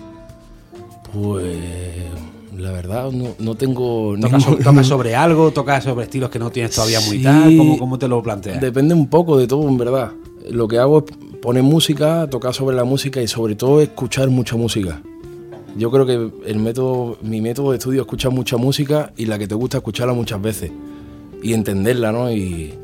Pues 1.14 1.46
la 2.58 2.72
verdad 2.72 3.12
no, 3.12 3.56
tengo... 3.56 4.16
¿Tocas, 4.20 4.88
sobre, 4.88 5.16
algo? 5.16 5.52
¿Tocas 5.52 5.84
sobre 5.84 6.06
estilos 6.06 6.30
que 6.30 6.40
no 6.40 6.50
tienes 6.50 6.76
todavía 6.76 7.00
muy 7.02 7.22
tal? 7.22 7.56
¿Cómo, 7.58 7.78
¿Cómo, 7.78 8.00
te 8.00 8.08
lo 8.08 8.22
planteas? 8.24 8.60
Depende 8.62 8.94
un 8.94 9.08
poco 9.08 9.38
de 9.38 9.48
todo, 9.48 9.68
en 9.68 9.78
verdad 9.78 10.12
lo 10.52 10.68
que 10.68 10.78
hago 10.78 11.06
es 11.06 11.38
poner 11.38 11.64
música, 11.64 12.30
tocar 12.30 12.54
sobre 12.54 12.76
la 12.76 12.84
música 12.84 13.22
y 13.22 13.28
sobre 13.28 13.56
todo 13.56 13.82
escuchar 13.82 14.30
mucha 14.30 14.56
música. 14.56 15.02
Yo 15.78 15.92
creo 15.92 16.06
que 16.06 16.32
el 16.50 16.60
método, 16.60 17.18
mi 17.22 17.42
método 17.42 17.72
de 17.72 17.78
estudio 17.78 18.02
es 18.02 18.06
escuchar 18.06 18.32
mucha 18.32 18.58
música 18.58 19.14
y 19.16 19.26
la 19.26 19.38
que 19.38 19.48
te 19.48 19.56
gusta 19.56 19.78
escucharla 19.78 20.14
muchas 20.14 20.42
veces 20.42 20.72
y 21.42 21.54
entenderla, 21.54 22.12
¿no? 22.12 22.32
Y, 22.32 22.76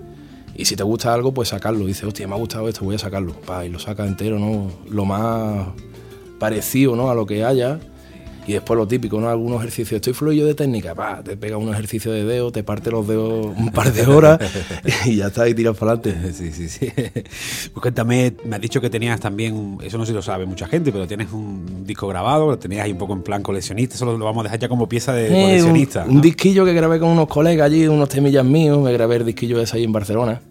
si 0.63 0.77
te 0.77 0.83
gusta 0.83 1.13
algo, 1.13 1.33
pues 1.33 1.49
sacarlo. 1.49 1.85
Dice, 1.85 2.05
hostia, 2.05 2.27
me 2.27 2.35
ha 2.35 2.37
gustado 2.37 2.69
esto, 2.69 2.85
voy 2.85 2.95
a 2.95 2.99
sacarlo. 2.99 3.35
y 3.65 3.69
lo 3.69 3.79
saca 3.79 4.05
entero, 4.05 4.39
¿no? 4.39 4.71
Lo 4.89 5.03
más 5.03 5.67
parecido, 6.39 6.95
¿no? 6.95 7.09
A 7.09 7.15
lo 7.15 7.25
que 7.25 7.43
haya 7.43 7.79
y 8.47 8.53
después 8.53 8.77
lo 8.77 8.87
típico, 8.87 9.19
¿no? 9.19 9.29
Algunos 9.29 9.59
ejercicios. 9.59 9.97
Estoy 9.97 10.13
fluido 10.13 10.45
de 10.45 10.53
técnica, 10.53 10.93
pa, 10.93 11.23
te 11.23 11.35
pega 11.35 11.57
un 11.57 11.69
ejercicio 11.69 12.11
de 12.11 12.23
dedo, 12.25 12.51
te 12.51 12.63
parte 12.63 12.91
los 12.91 13.07
dedos 13.07 13.47
un 13.57 13.71
par 13.71 13.91
de 13.91 14.05
horas 14.05 14.39
y 15.05 15.17
ya 15.17 15.27
está, 15.27 15.49
y 15.49 15.53
tiras 15.53 15.75
para 15.77 15.93
adelante. 15.93 16.33
Sí, 16.35 16.51
sí, 16.51 16.67
sí. 16.67 16.91
Pues 16.91 17.81
cuéntame, 17.81 18.33
me 18.43 18.55
has 18.57 18.61
dicho 18.61 18.81
que 18.81 18.89
tenías 18.89 19.19
también, 19.19 19.77
eso 19.81 19.97
no 19.97 20.05
sé 20.05 20.11
si 20.11 20.15
lo 20.15 20.21
sabe 20.21 20.45
mucha 20.45 20.67
gente, 20.67 20.91
pero 20.91 21.07
tienes 21.07 21.31
un 21.31 21.85
disco 21.85 22.07
grabado, 22.07 22.47
lo 22.47 22.59
tenías 22.59 22.85
ahí 22.85 22.91
un 22.91 22.97
poco 22.97 23.13
en 23.13 23.21
plan 23.21 23.41
coleccionista, 23.41 23.95
eso 23.95 24.05
lo 24.05 24.25
vamos 24.25 24.41
a 24.41 24.43
dejar 24.43 24.59
ya 24.59 24.67
como 24.67 24.87
pieza 24.87 25.13
de, 25.13 25.29
coleccionista. 25.29 26.05
Un, 26.05 26.21
disquillo 26.21 26.65
que 26.65 26.73
grabé 26.73 26.99
con 26.99 27.09
unos 27.09 27.27
colegas 27.27 27.67
allí, 27.67 27.87
unos 27.87 28.09
temillas 28.09 28.45
míos, 28.45 28.79
me 28.79 28.91
grabé 28.91 29.17
el 29.17 29.25
disquillo 29.25 29.61
ese 29.61 29.77
ahí 29.77 29.83
en 29.83 29.93
Barcelona. 29.93 30.41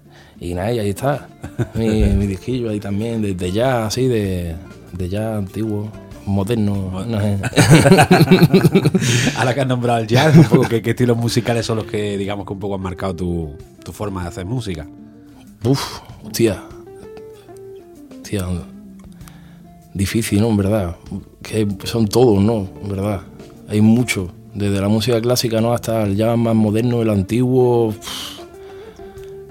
Y 0.40 0.55
nada, 0.55 0.73
y 0.73 0.79
ahí 0.79 0.90
está, 0.90 1.29
mi, 1.75 2.02
mi 2.02 2.26
disquillo 2.26 2.70
ahí 2.70 2.81
también, 2.81 3.37
de, 3.37 3.52
ya, 3.52 3.87
así, 3.87 4.08
de, 4.08 4.55
de 4.93 5.08
ya 5.08 5.37
antiguo 5.37 5.90
moderno. 6.26 7.05
No 7.06 7.21
sé. 7.21 7.38
Ahora 9.37 9.55
que 9.55 9.61
has 9.61 9.67
nombrado 9.67 10.00
el 10.00 10.06
jazz, 10.06 10.37
un 10.37 10.44
poco, 10.44 10.69
¿qué, 10.69 10.82
estilos 10.85 11.17
musicales 11.17 11.67
son 11.67 11.79
los 11.79 11.87
que, 11.87 12.17
digamos, 12.19 12.47
que 12.47 12.53
un 12.53 12.59
poco 12.59 12.75
han 12.75 12.81
marcado 12.81 13.15
tu, 13.15 13.55
tu 13.85 13.93
forma 13.93 14.23
de 14.23 14.29
hacer 14.29 14.44
música? 14.44 14.87
Uf, 15.65 16.00
hostia. 16.25 16.62
Hostia. 18.21 18.47
Difícil, 19.93 20.41
¿no? 20.41 20.49
En 20.49 20.56
verdad. 20.56 20.97
Que 21.43 21.67
son 21.85 22.06
todos, 22.09 22.41
¿no? 22.41 22.69
En 22.82 22.88
verdad. 22.88 23.23
Hay 23.69 23.81
mucho. 23.81 24.31
Desde 24.55 24.81
la 24.81 24.88
música 24.88 25.21
clásica, 25.21 25.61
¿no? 25.61 25.73
Hasta 25.73 26.03
el 26.05 26.17
jazz 26.17 26.37
más 26.37 26.55
moderno, 26.55 27.03
el 27.03 27.11
antiguo. 27.11 27.94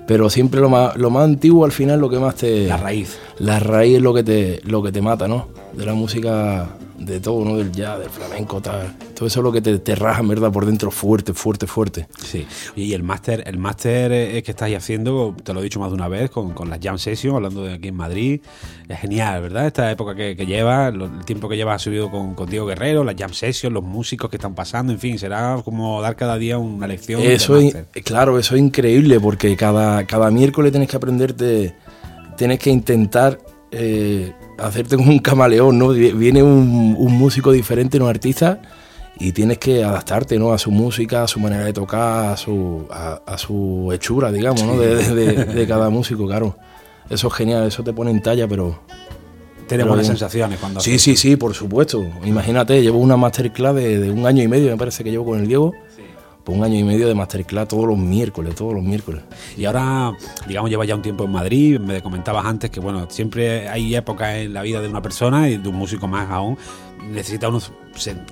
Pero 0.08 0.30
siempre 0.30 0.60
lo 0.60 0.70
más, 0.70 0.98
lo 0.98 1.10
más 1.10 1.24
antiguo 1.24 1.66
al 1.66 1.72
final 1.72 2.00
lo 2.00 2.10
que 2.10 2.20
más 2.20 2.36
te. 2.36 2.68
La 2.68 2.78
raíz. 2.78 3.18
La 3.40 3.60
raíz 3.60 3.98
es 3.98 4.02
lo 4.02 4.14
que 4.14 4.24
te, 4.24 4.62
lo 4.64 4.84
que 4.84 4.92
te 4.92 5.02
mata, 5.02 5.28
¿no? 5.28 5.48
De 5.74 5.86
la 5.86 5.94
música, 5.94 6.70
de 7.00 7.20
todo, 7.20 7.44
¿no? 7.44 7.58
Del 7.58 7.72
jazz, 7.72 8.00
del 8.00 8.10
flamenco, 8.10 8.62
tal. 8.62 8.96
Todo 9.16 9.28
eso 9.28 9.40
es 9.40 9.44
lo 9.44 9.52
que 9.52 9.62
te, 9.62 9.80
te 9.80 9.96
raja, 9.96 10.22
¿verdad? 10.22 10.52
Por 10.52 10.66
dentro 10.66 10.92
fuerte, 10.92 11.34
fuerte, 11.34 11.68
fuerte. 11.68 12.08
Sí. 12.18 12.46
Y 12.76 12.94
el 12.94 13.04
máster 13.04 13.44
el 13.46 13.58
máster 13.58 14.44
que 14.44 14.52
estáis 14.52 14.78
haciendo, 14.78 15.36
te 15.44 15.54
lo 15.54 15.60
he 15.60 15.64
dicho 15.64 15.80
más 15.80 15.90
de 15.90 15.96
una 15.96 16.08
vez, 16.08 16.30
con, 16.30 16.54
con 16.54 16.70
las 16.70 16.80
Jam 16.82 16.98
Sessions, 16.98 17.36
hablando 17.36 17.64
de 17.64 17.74
aquí 17.74 17.88
en 17.88 17.96
Madrid. 17.96 18.42
Es 18.88 19.00
genial, 19.00 19.42
¿verdad? 19.42 19.68
Esta 19.68 19.92
época 19.92 20.16
que, 20.16 20.36
que 20.36 20.46
lleva, 20.46 20.90
el 20.90 21.26
tiempo 21.26 21.50
que 21.50 21.56
lleva 21.58 21.78
subido 21.80 22.12
con, 22.12 22.36
con, 22.36 22.50
Diego 22.50 22.66
Guerrero, 22.68 23.04
las 23.04 23.16
Jam 23.16 23.34
Sessions, 23.34 23.74
los 23.74 23.84
músicos 23.84 24.30
que 24.30 24.38
están 24.38 24.54
pasando, 24.54 24.94
en 24.94 25.00
fin, 25.00 25.18
será 25.18 25.60
como 25.64 26.02
dar 26.02 26.16
cada 26.16 26.38
día 26.38 26.58
una 26.58 26.88
lección. 26.88 27.22
Eso 27.22 27.58
es, 27.58 27.76
claro, 28.04 28.38
eso 28.38 28.56
es 28.56 28.62
increíble, 28.62 29.20
porque 29.20 29.56
cada, 29.56 30.06
cada 30.06 30.30
miércoles 30.30 30.72
tienes 30.72 30.90
que 30.90 30.98
aprenderte, 30.98 31.76
tienes 32.38 32.60
que 32.60 32.70
intentar... 32.70 33.40
Eh, 33.76 34.32
hacerte 34.60 34.96
como 34.96 35.10
un 35.10 35.20
camaleón, 35.20 35.80
¿no? 35.80 35.90
Viene 35.90 36.44
un, 36.44 36.94
músico 37.18 37.52
diferente, 37.52 38.00
un 38.00 38.08
artista, 38.08 38.62
y 39.20 39.32
tienes 39.32 39.58
que 39.58 39.84
adaptarte, 39.84 40.38
¿no? 40.38 40.54
A 40.54 40.60
su 40.60 40.70
música, 40.70 41.24
a 41.24 41.28
su 41.28 41.40
manera 41.40 41.66
de 41.66 41.74
tocar, 41.74 42.34
a 42.34 42.38
su, 42.38 42.86
a, 42.92 43.38
su 43.38 43.92
hechura, 43.92 44.32
digamos, 44.32 44.64
¿no? 44.64 44.78
De, 44.78 45.66
cada 45.68 45.90
músico, 45.90 46.28
claro. 46.28 46.56
Eso 47.10 47.28
es 47.28 47.34
genial, 47.34 47.68
eso 47.68 47.84
te 47.84 47.94
pone 47.94 48.12
en 48.12 48.22
talla, 48.22 48.48
pero... 48.48 48.80
Tienes 49.68 49.88
buenas 49.88 50.08
sensaciones 50.08 50.60
cuando... 50.60 50.80
Sí, 50.80 51.00
sí, 51.00 51.16
sí, 51.16 51.36
por 51.36 51.54
supuesto. 51.54 52.06
Imagínate, 52.26 52.82
llevo 52.82 53.00
una 53.00 53.18
masterclass 53.18 53.74
de, 53.76 53.98
de 53.98 54.12
un 54.12 54.28
año 54.28 54.44
y 54.44 54.48
medio, 54.48 54.70
me 54.70 54.78
parece 54.78 55.04
que 55.04 55.10
llevo 55.10 55.26
con 55.26 55.40
el 55.40 55.48
Diego 55.48 55.74
por 56.44 56.56
un 56.56 56.64
año 56.64 56.78
y 56.78 56.84
medio 56.84 57.08
de 57.08 57.16
masterclass 57.16 57.68
todos 57.68 57.86
los 57.86 57.98
miércoles, 57.98 58.56
todos 58.56 58.74
los 58.74 58.84
miércoles. 58.84 59.22
Y 59.58 59.66
ahora, 59.66 60.12
digamos, 60.48 60.70
lleva 60.70 60.86
ya 60.86 60.96
un 60.96 61.02
tiempo 61.02 61.24
en 61.24 61.32
Madrid, 61.32 61.80
me 61.80 62.02
comentabas 62.02 62.46
antes 62.46 62.70
que, 62.70 62.80
bueno, 62.80 63.08
siempre 63.10 63.70
hay 63.70 63.96
épocas 63.96 64.36
en 64.36 64.54
la 64.54 64.62
vida 64.62 64.82
de 64.82 64.88
una 64.88 65.02
persona 65.02 65.50
y 65.50 65.58
de 65.58 65.70
un 65.70 65.76
músico 65.76 66.08
más 66.08 66.30
aún, 66.30 66.58
necesita 67.12 67.50
uno 67.50 67.60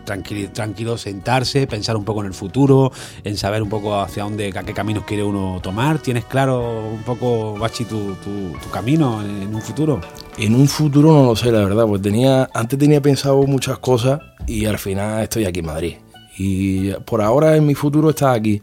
tranquilo, 0.03 0.49
tranquilo, 0.51 0.97
sentarse, 0.97 1.67
pensar 1.67 1.95
un 1.95 2.03
poco 2.03 2.21
en 2.21 2.27
el 2.27 2.33
futuro, 2.33 2.91
en 3.23 3.37
saber 3.37 3.61
un 3.61 3.69
poco 3.69 3.99
hacia 3.99 4.23
dónde, 4.23 4.51
a 4.55 4.63
qué 4.63 4.73
caminos 4.73 5.03
quiere 5.05 5.23
uno 5.23 5.59
tomar. 5.61 5.99
¿Tienes 5.99 6.25
claro 6.25 6.89
un 6.89 7.03
poco, 7.03 7.57
Bachi, 7.57 7.85
tu, 7.85 8.15
tu, 8.15 8.69
camino 8.71 9.21
en, 9.21 9.53
un 9.53 9.61
futuro? 9.61 10.01
En 10.37 10.55
un 10.55 10.67
futuro 10.67 11.13
no 11.13 11.25
lo 11.25 11.35
sé, 11.35 11.51
la 11.51 11.63
verdad, 11.63 11.85
pues 11.85 12.01
tenía, 12.01 12.49
antes 12.53 12.79
tenía 12.79 13.01
pensado 13.01 13.41
muchas 13.43 13.77
cosas 13.79 14.19
y 14.47 14.65
al 14.65 14.79
final 14.79 15.23
estoy 15.23 15.45
aquí 15.45 15.59
en 15.59 15.65
Madrid. 15.65 15.95
Y 16.37 16.91
por 17.05 17.21
ahora 17.21 17.55
en 17.55 17.65
mi 17.65 17.75
futuro 17.75 18.09
está 18.09 18.33
aquí. 18.33 18.61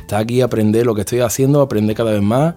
Está 0.00 0.18
aquí 0.18 0.40
aprender 0.40 0.86
lo 0.86 0.94
que 0.94 1.02
estoy 1.02 1.20
haciendo, 1.20 1.60
aprender 1.60 1.96
cada 1.96 2.12
vez 2.12 2.22
más, 2.22 2.54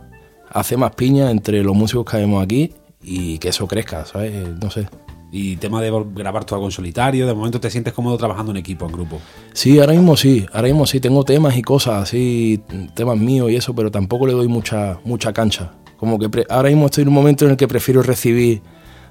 hacer 0.50 0.78
más 0.78 0.96
piña 0.96 1.30
entre 1.32 1.64
los 1.64 1.76
músicos 1.76 2.06
que 2.06 2.18
vemos 2.18 2.44
aquí 2.44 2.74
y 3.02 3.38
que 3.38 3.50
eso 3.50 3.68
crezca, 3.68 4.06
¿sabes? 4.06 4.34
No 4.62 4.72
sé. 4.72 4.88
Y 5.32 5.56
tema 5.58 5.82
de 5.82 5.92
grabar 6.14 6.46
todo 6.46 6.58
algo 6.58 6.68
en 6.68 6.72
solitario, 6.72 7.26
de 7.26 7.34
momento 7.34 7.60
te 7.60 7.70
sientes 7.72 7.92
cómodo 7.94 8.18
trabajando 8.18 8.52
en 8.52 8.58
equipo, 8.58 8.86
en 8.86 8.92
grupo. 8.92 9.20
Sí, 9.54 9.80
ahora 9.80 9.94
mismo 9.94 10.16
sí, 10.16 10.46
ahora 10.54 10.68
mismo 10.68 10.86
sí, 10.86 11.00
tengo 11.00 11.24
temas 11.26 11.58
y 11.58 11.64
cosas 11.64 12.04
así, 12.04 12.62
temas 12.94 13.18
míos 13.18 13.50
y 13.52 13.56
eso, 13.56 13.74
pero 13.74 13.90
tampoco 13.90 14.28
le 14.28 14.34
doy 14.34 14.48
mucha, 14.48 15.00
mucha 15.04 15.34
cancha. 15.34 15.72
Como 15.98 16.20
que 16.20 16.46
ahora 16.50 16.70
mismo 16.70 16.86
estoy 16.86 17.02
en 17.02 17.08
un 17.08 17.16
momento 17.16 17.46
en 17.46 17.52
el 17.52 17.58
que 17.58 17.68
prefiero 17.68 18.04
recibir 18.04 18.62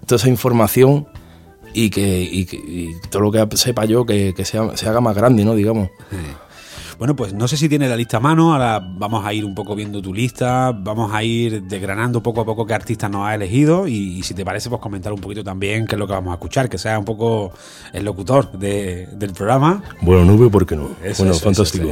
toda 0.07 0.17
esa 0.17 0.29
información 0.29 1.07
y 1.75 1.91
que, 1.91 2.97
todo 3.11 3.23
lo 3.23 3.33
que 3.33 3.57
sepa 3.57 3.85
yo 3.85 4.05
que, 4.05 4.35
sea, 4.45 4.77
se 4.77 4.89
haga 4.89 5.01
más 5.01 5.17
grande, 5.17 5.45
¿no? 5.45 5.55
Digamos. 5.55 5.91
Bueno, 7.03 7.17
pues 7.17 7.35
no 7.35 7.49
sé 7.49 7.57
si 7.57 7.69
tiene 7.69 7.89
la 7.89 7.97
lista 7.97 8.19
a 8.19 8.21
mano, 8.21 8.53
ahora 8.53 8.79
vamos 8.79 9.27
a 9.27 9.35
ir 9.35 9.45
un 9.45 9.57
poco 9.57 9.75
viendo 9.75 10.01
tu 10.01 10.15
lista, 10.15 10.71
vamos 10.71 11.13
a 11.13 11.25
ir 11.25 11.65
desgranando 11.65 12.23
poco 12.23 12.43
a 12.43 12.45
poco 12.45 12.65
qué 12.65 12.75
artista 12.75 13.09
nos 13.09 13.27
ha 13.27 13.35
elegido 13.35 13.89
y, 13.89 14.23
si 14.23 14.35
te 14.35 14.45
parece, 14.45 14.69
pues 14.69 14.81
comentar 14.81 15.13
un 15.13 15.19
poquito 15.19 15.43
también 15.43 15.85
qué 15.85 15.97
es 15.97 15.99
lo 15.99 16.07
que 16.07 16.13
vamos 16.13 16.31
a 16.31 16.35
escuchar, 16.35 16.69
que 16.69 16.79
sea 16.79 17.01
un 17.01 17.05
poco 17.05 17.51
el 17.93 18.05
locutor 18.05 18.53
del 18.53 19.33
programa. 19.37 19.83
Bueno, 20.01 20.25
no 20.25 20.39
veo 20.39 20.49
por 20.49 20.65
qué 20.65 20.77
no. 20.77 20.91
bueno, 21.19 21.35
fantástico. 21.35 21.89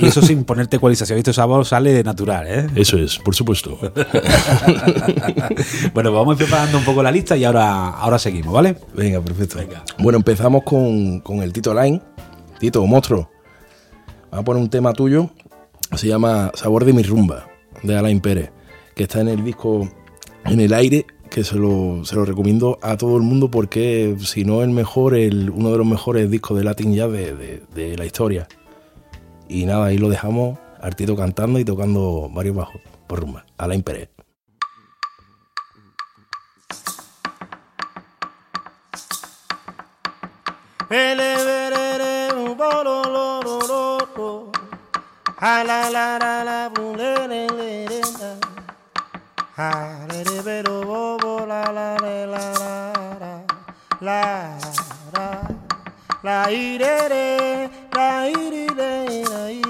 y 0.00 0.06
eso 0.06 0.22
sin 0.22 0.44
ponerte 0.44 0.76
ecualización, 0.76 1.16
visto 1.16 1.32
esa 1.32 1.44
voz 1.44 1.68
sale 1.68 2.02
natural, 2.02 2.46
¿eh? 2.48 2.68
Eso 2.74 2.96
es, 2.96 3.18
por 3.18 3.34
supuesto. 3.34 3.78
bueno, 5.92 5.92
pues 5.92 6.04
vamos 6.10 6.38
preparando 6.38 6.78
un 6.78 6.84
poco 6.86 7.02
la 7.02 7.12
lista 7.12 7.36
y 7.36 7.44
ahora, 7.44 7.90
ahora 7.90 8.18
seguimos, 8.18 8.54
¿vale? 8.54 8.78
Venga, 8.94 9.20
perfecto. 9.20 9.58
Bueno, 9.98 10.16
empezamos 10.16 10.62
con, 10.62 11.20
con 11.20 11.42
el 11.42 11.52
Tito 11.52 11.74
Line. 11.74 12.00
Tito, 12.58 12.86
monstruo. 12.86 13.35
Vamos 14.30 14.42
a 14.42 14.44
poner 14.44 14.62
un 14.62 14.70
tema 14.70 14.92
tuyo, 14.92 15.30
se 15.94 16.08
llama 16.08 16.50
Sabor 16.54 16.84
de 16.84 16.92
mi 16.92 17.02
rumba, 17.02 17.48
de 17.82 17.96
Alain 17.96 18.20
Pérez, 18.20 18.50
que 18.94 19.04
está 19.04 19.20
en 19.20 19.28
el 19.28 19.44
disco 19.44 19.88
En 20.44 20.60
el 20.60 20.74
aire, 20.74 21.06
que 21.30 21.44
se 21.44 21.56
lo, 21.56 22.04
se 22.04 22.14
lo 22.16 22.24
recomiendo 22.24 22.78
a 22.82 22.96
todo 22.96 23.16
el 23.16 23.22
mundo 23.22 23.50
porque 23.50 24.16
si 24.20 24.44
no 24.44 24.62
el 24.62 24.70
mejor, 24.70 25.14
el, 25.14 25.50
uno 25.50 25.70
de 25.70 25.78
los 25.78 25.86
mejores 25.86 26.30
discos 26.30 26.58
de 26.58 26.64
Latin 26.64 26.94
Jazz 26.94 27.10
de, 27.12 27.62
de, 27.74 27.96
la 27.96 28.04
historia. 28.04 28.48
Y 29.48 29.64
nada, 29.64 29.86
ahí 29.86 29.98
lo 29.98 30.08
dejamos, 30.08 30.58
Artito 30.80 31.16
cantando 31.16 31.58
y 31.58 31.64
tocando 31.64 32.30
varios 32.32 32.56
bajos 32.56 32.80
por 33.06 33.20
rumba, 33.20 33.46
Alain 33.58 33.82
Pérez. 33.82 34.10
Ha 45.38 45.62
la 45.64 45.90
la 45.90 46.16
la 46.16 46.42
la 46.44 46.70
boom 46.70 46.96
le 46.96 47.26
le 47.28 47.46
le 47.58 47.70
le 47.90 48.00
la. 48.20 48.32
Ha 49.58 49.70
le 50.08 50.24
le 50.24 50.42
be 50.42 50.62
do 50.62 50.76
bo 50.88 51.18
bo 51.22 51.44
la 51.44 51.62
la 51.76 51.88
le 52.04 52.24
la 52.24 52.44
la 52.62 52.74
la 53.20 53.34
la 54.00 54.20
la 55.12 55.28
la 56.26 56.38
i 56.48 56.78
re 56.78 56.96
re 57.12 57.70
la 57.92 58.08
i 58.24 58.48
re 58.54 58.66
re 58.78 58.92
la 59.28 59.42
i 59.50 59.65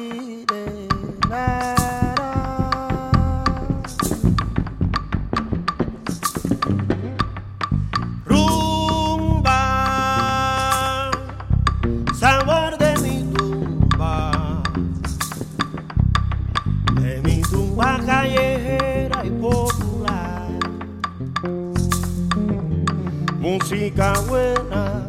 música 23.67 24.13
buena 24.29 25.07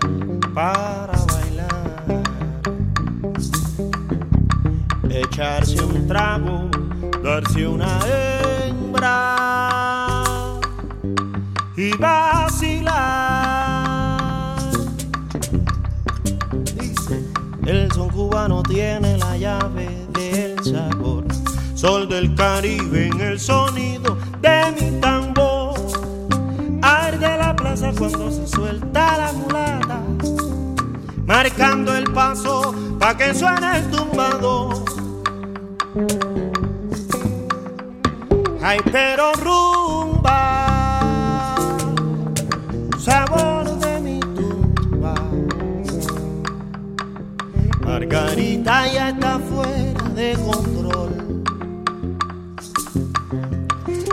para 0.53 1.17
bailar. 1.31 2.23
Echarse 5.09 5.83
un 5.83 6.07
trago, 6.07 6.69
darse 7.23 7.67
una 7.67 7.99
hembra 8.07 9.35
y 11.75 11.95
vacilar. 11.97 12.97
Dice, 16.75 17.23
el 17.65 17.91
son 17.91 18.09
cubano 18.09 18.63
tiene 18.63 19.17
la 19.17 19.37
llave. 19.37 19.96
Sol 21.77 22.09
del 22.09 22.33
Caribe 22.33 23.05
en 23.05 23.21
el 23.21 23.39
sonido 23.39 24.17
de 24.41 24.61
mi 24.81 24.99
tambor. 24.99 25.75
Arde 26.81 27.37
la 27.37 27.55
plaza 27.55 27.91
cuando 27.95 28.31
se 28.31 28.47
suelta 28.47 29.15
la 29.19 29.31
mulata, 29.31 30.01
marcando 31.27 31.95
el 31.95 32.11
paso 32.11 32.73
pa' 32.99 33.15
que 33.15 33.31
suene 33.31 33.77
el 33.77 33.91
tumbado. 33.91 34.83
Ay, 38.63 38.79
pero 38.91 39.33
rumba, 39.33 40.65
sabor 42.97 43.65
de 43.77 43.99
mi 43.99 44.19
tumba. 44.19 45.13
Margarita 47.85 48.91
ya 48.91 49.09
está 49.09 49.36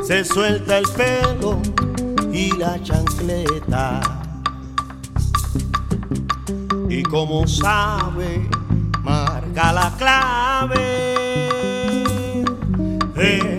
Se 0.07 0.23
suelta 0.23 0.79
el 0.79 0.85
pelo 0.91 1.63
y 2.31 2.55
la 2.59 2.79
chancleta. 2.83 4.03
Y 6.91 7.03
como 7.05 7.47
sabe, 7.49 8.47
marca 9.03 9.73
la 9.73 9.91
clave. 9.97 10.79
Eh, 13.17 13.54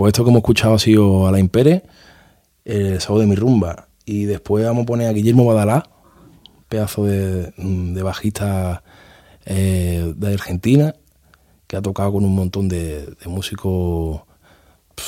esto 0.08 0.24
que 0.24 0.30
hemos 0.30 0.40
escuchado 0.40 0.74
ha 0.74 0.78
sido 0.78 1.26
a 1.26 1.32
la 1.32 1.38
Impere, 1.38 1.84
el 2.64 3.00
sábado 3.00 3.20
de 3.20 3.26
mi 3.26 3.34
rumba. 3.34 3.88
Y 4.04 4.24
después 4.24 4.64
vamos 4.64 4.84
a 4.84 4.86
poner 4.86 5.08
a 5.08 5.12
Guillermo 5.12 5.44
Badalá, 5.44 5.88
pedazo 6.68 7.04
de, 7.04 8.02
bajista 8.02 8.82
eh, 9.44 10.14
de 10.16 10.32
Argentina, 10.32 10.94
que 11.66 11.76
ha 11.76 11.82
tocado 11.82 12.12
con 12.12 12.24
un 12.24 12.34
montón 12.34 12.68
de, 12.68 13.14
músicos 13.26 14.22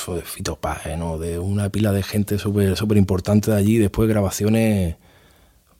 de 0.09 0.23
Fito 0.23 0.59
¿no? 0.99 1.19
de 1.19 1.38
una 1.38 1.69
pila 1.71 1.92
de 1.92 2.02
gente 2.02 2.38
súper 2.38 2.76
super 2.76 2.97
importante 2.97 3.50
de 3.50 3.57
allí, 3.57 3.78
después 3.78 4.09
grabaciones 4.09 4.97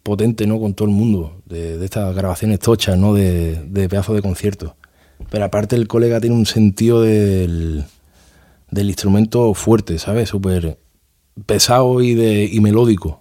potentes 0.03 0.49
¿no? 0.49 0.59
con 0.59 0.75
todo 0.75 0.89
el 0.89 0.95
mundo, 0.95 1.43
de, 1.47 1.83
estas 1.85 2.15
grabaciones 2.15 2.59
tochas, 2.59 2.99
¿no? 2.99 3.15
de, 3.15 3.63
de 3.67 3.89
pedazos 3.89 4.17
de 4.17 4.23
conciertos. 4.23 4.73
Pero 5.31 5.45
aparte 5.45 5.77
el 5.77 5.87
colega 5.87 6.21
tiene 6.21 6.35
un 6.35 6.47
sentido 6.47 7.03
del 7.03 7.85
del 8.71 8.89
instrumento 8.89 9.55
fuerte, 9.55 9.99
¿sabes? 9.99 10.29
Súper 10.29 10.79
pesado 11.47 12.03
y, 12.03 12.15
de, 12.15 12.45
y 12.51 12.61
melódico. 12.61 13.21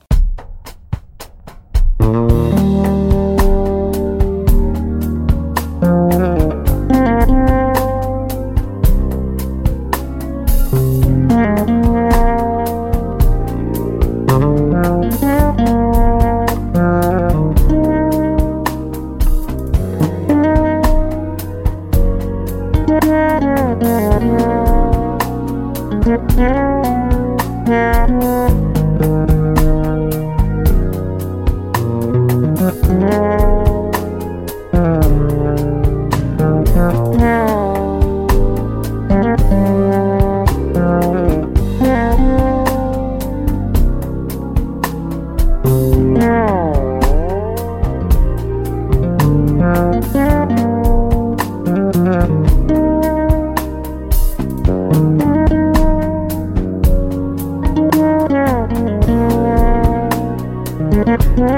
Yeah. 61.10 61.50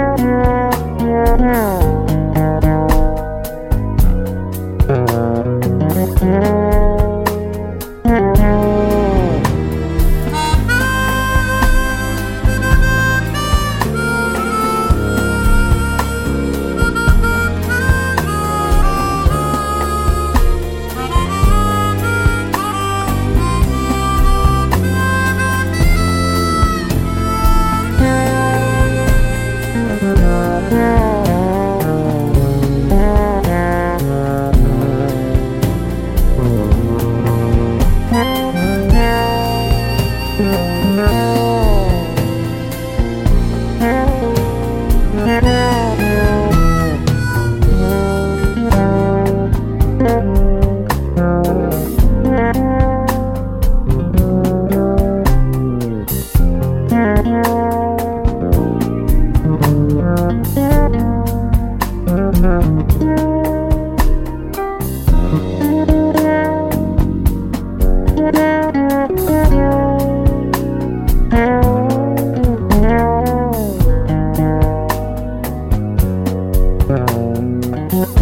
Thank 78.03 78.19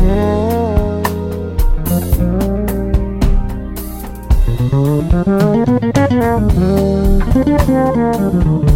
you. 8.63 8.68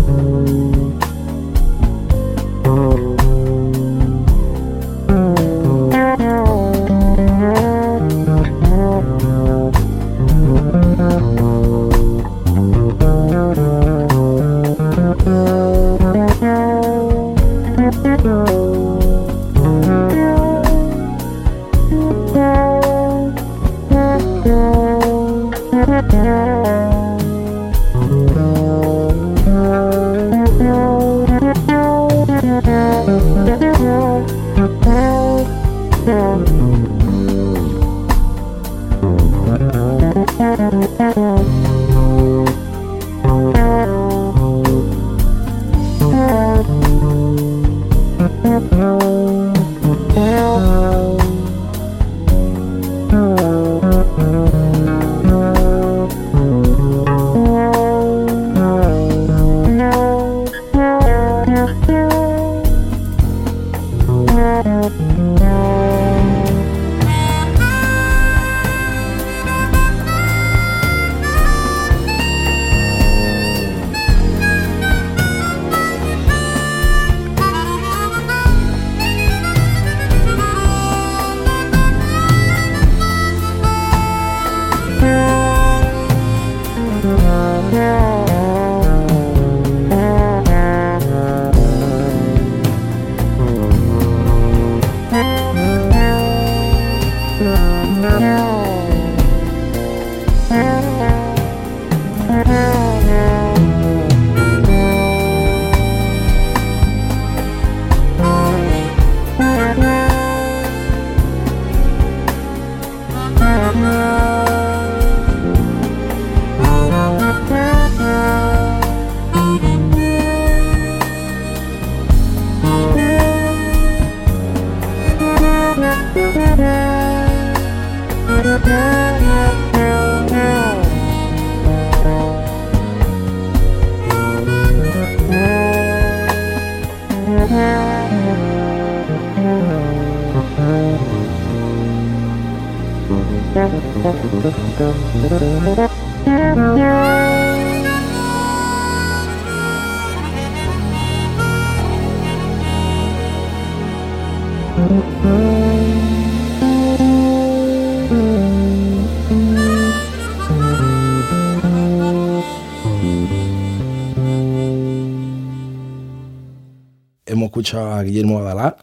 Escuchado 167.63 167.93
a 167.93 168.04
Guillermo 168.04 168.39
Adalá, 168.39 168.76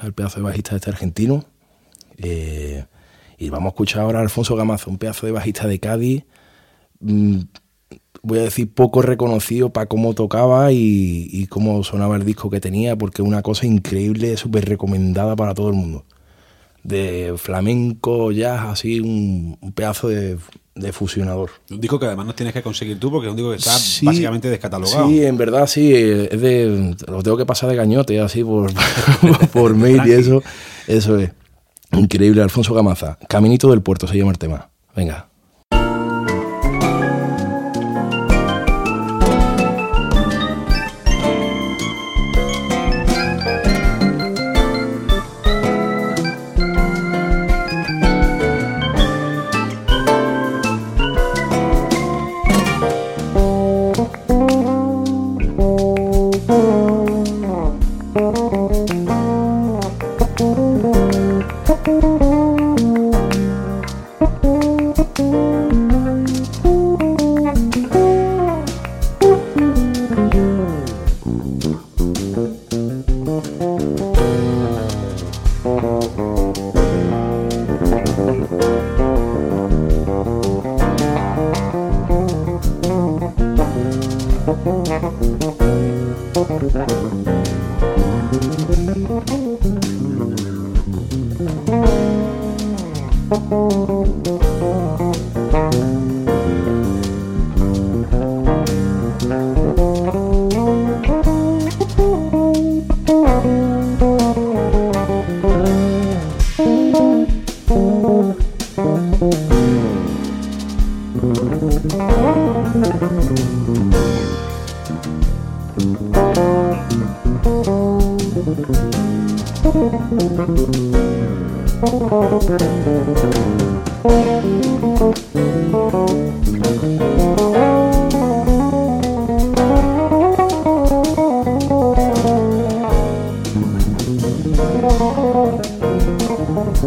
al 0.00 0.12
pedazo 0.12 0.36
de 0.36 0.42
bajista 0.42 0.70
de 0.72 0.76
este 0.78 0.90
argentino. 0.90 1.44
Eh, 2.18 2.84
y 3.38 3.48
vamos 3.48 3.66
a 3.66 3.74
escuchar 3.74 4.02
ahora 4.02 4.18
a 4.18 4.22
Alfonso 4.22 4.56
Gamazo, 4.56 4.90
un 4.90 4.98
pedazo 4.98 5.26
de 5.26 5.32
bajista 5.32 5.68
de 5.68 5.78
Cádiz. 5.78 6.24
Mm, 6.98 7.42
voy 8.22 8.38
a 8.40 8.42
decir 8.42 8.72
poco 8.74 9.02
reconocido 9.02 9.72
para 9.72 9.86
cómo 9.86 10.14
tocaba 10.14 10.72
y, 10.72 11.46
cómo 11.48 11.84
sonaba 11.84 12.16
el 12.16 12.24
disco 12.24 12.50
que 12.50 12.60
tenía, 12.60 12.96
porque 12.96 13.22
es 13.22 13.28
una 13.28 13.42
cosa 13.42 13.66
increíble, 13.66 14.36
súper 14.36 14.68
recomendada 14.68 15.36
para 15.36 15.54
todo 15.54 15.68
el 15.68 15.74
mundo. 15.74 16.04
De 16.84 17.34
flamenco, 17.36 18.30
jazz, 18.30 18.60
así, 18.66 19.00
un, 19.00 19.58
pedazo 19.74 20.08
de, 20.08 20.38
fusionador. 20.92 21.50
Un 21.70 21.80
disco 21.80 21.98
que 21.98 22.06
además 22.06 22.26
no 22.26 22.34
tienes 22.34 22.52
que 22.52 22.62
conseguir 22.62 23.00
tú, 23.00 23.10
porque 23.10 23.26
es 23.26 23.30
un 23.30 23.36
disco 23.36 23.50
que 23.50 23.56
está 23.56 23.72
básicamente 24.02 24.48
descatalogado. 24.48 25.08
Sí, 25.08 25.24
en 25.24 25.36
verdad 25.36 25.66
sí, 25.66 25.92
es 25.94 26.40
de, 26.40 26.94
lo 27.08 27.22
tengo 27.22 27.36
que 27.36 27.46
pasar 27.46 27.70
de 27.70 27.76
cañote, 27.76 28.20
así 28.20 28.44
por, 28.44 28.70
por 29.52 29.74
mail 29.76 30.02
y 30.06 30.12
eso, 30.12 30.42
eso 30.86 31.18
es. 31.18 31.30
Increíble, 31.92 32.42
Alfonso 32.42 32.74
Gamaza. 32.74 33.18
Caminito 33.28 33.70
del 33.70 33.82
Puerto 33.82 34.06
se 34.06 34.16
llama 34.16 34.32
el 34.32 34.38
tema. 34.38 34.68
Venga. 34.94 35.28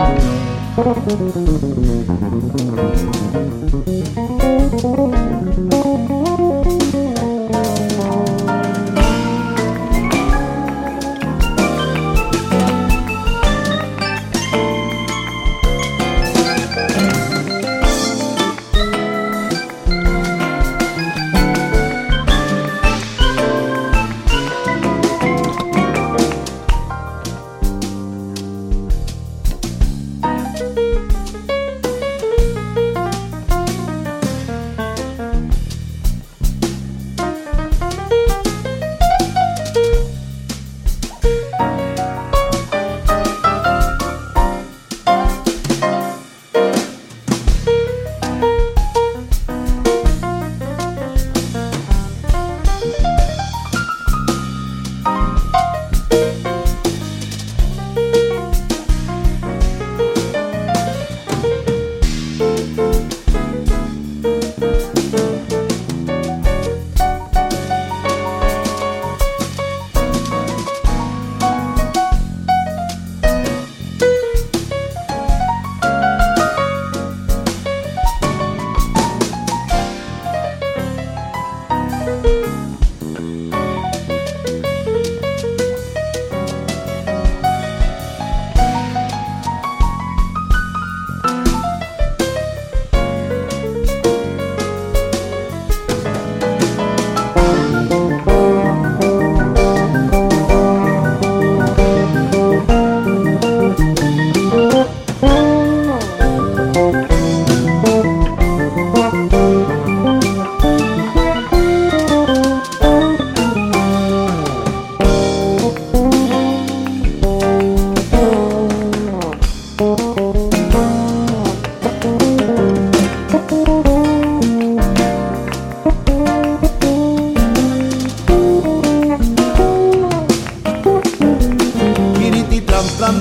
Thank 0.00 0.24
you. 5.84 5.99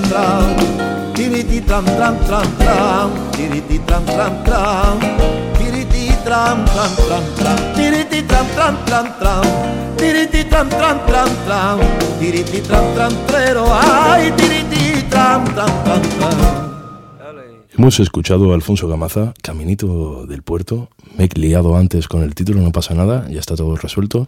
Tran, 0.07 0.55
tiriti 1.15 1.61
tran 1.61 1.85
tran 1.85 2.15
tran 2.27 2.47
tran, 2.57 3.09
tiriti 3.35 3.77
tran 3.85 4.03
tran 4.05 4.33
tran, 4.43 4.97
tiriti 5.57 6.05
tran 6.23 6.65
tran 6.65 6.91
tran 7.07 7.23
tran, 7.37 7.57
tiriti 7.75 8.19
tran 8.27 8.45
tran 8.55 8.75
tran 8.85 9.07
tran, 9.19 9.45
tiriti 9.97 10.41
tran 10.49 10.69
tran 10.69 10.97
tran 11.07 11.29
tran, 11.45 11.77
tiriti 12.19 12.59
tran 12.61 12.85
tran 12.95 13.13
trero, 13.27 13.65
ay 13.71 14.31
tiriti 14.39 15.03
tran 15.09 15.43
tran 15.53 15.71
tran 15.83 16.01
tran. 16.17 16.37
Hemos 17.77 17.99
escuchado 17.99 18.51
a 18.51 18.55
Alfonso 18.55 18.87
Gamaza, 18.87 19.33
Caminito 19.41 20.25
del 20.25 20.43
Puerto. 20.43 20.89
Me 21.17 21.25
he 21.25 21.39
liado 21.39 21.77
antes 21.77 22.07
con 22.09 22.23
el 22.23 22.35
título, 22.35 22.61
no 22.61 22.71
pasa 22.73 22.93
nada, 22.93 23.25
ya 23.29 23.39
está 23.39 23.55
todo 23.55 23.75
resuelto 23.77 24.27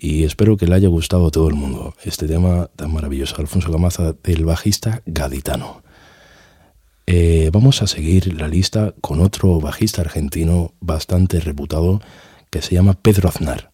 y 0.00 0.24
espero 0.24 0.56
que 0.56 0.66
le 0.66 0.74
haya 0.74 0.88
gustado 0.88 1.26
a 1.26 1.30
todo 1.30 1.48
el 1.48 1.54
mundo 1.54 1.94
este 2.04 2.26
tema 2.26 2.68
tan 2.76 2.92
maravilloso. 2.92 3.36
Alfonso 3.38 3.70
Gamaza, 3.72 4.14
del 4.22 4.44
bajista 4.44 5.02
gaditano. 5.06 5.82
Eh, 7.06 7.50
vamos 7.52 7.82
a 7.82 7.86
seguir 7.86 8.38
la 8.38 8.48
lista 8.48 8.94
con 9.00 9.20
otro 9.20 9.60
bajista 9.60 10.02
argentino 10.02 10.72
bastante 10.80 11.40
reputado 11.40 12.00
que 12.50 12.62
se 12.62 12.74
llama 12.74 12.94
Pedro 12.94 13.28
Aznar. 13.28 13.70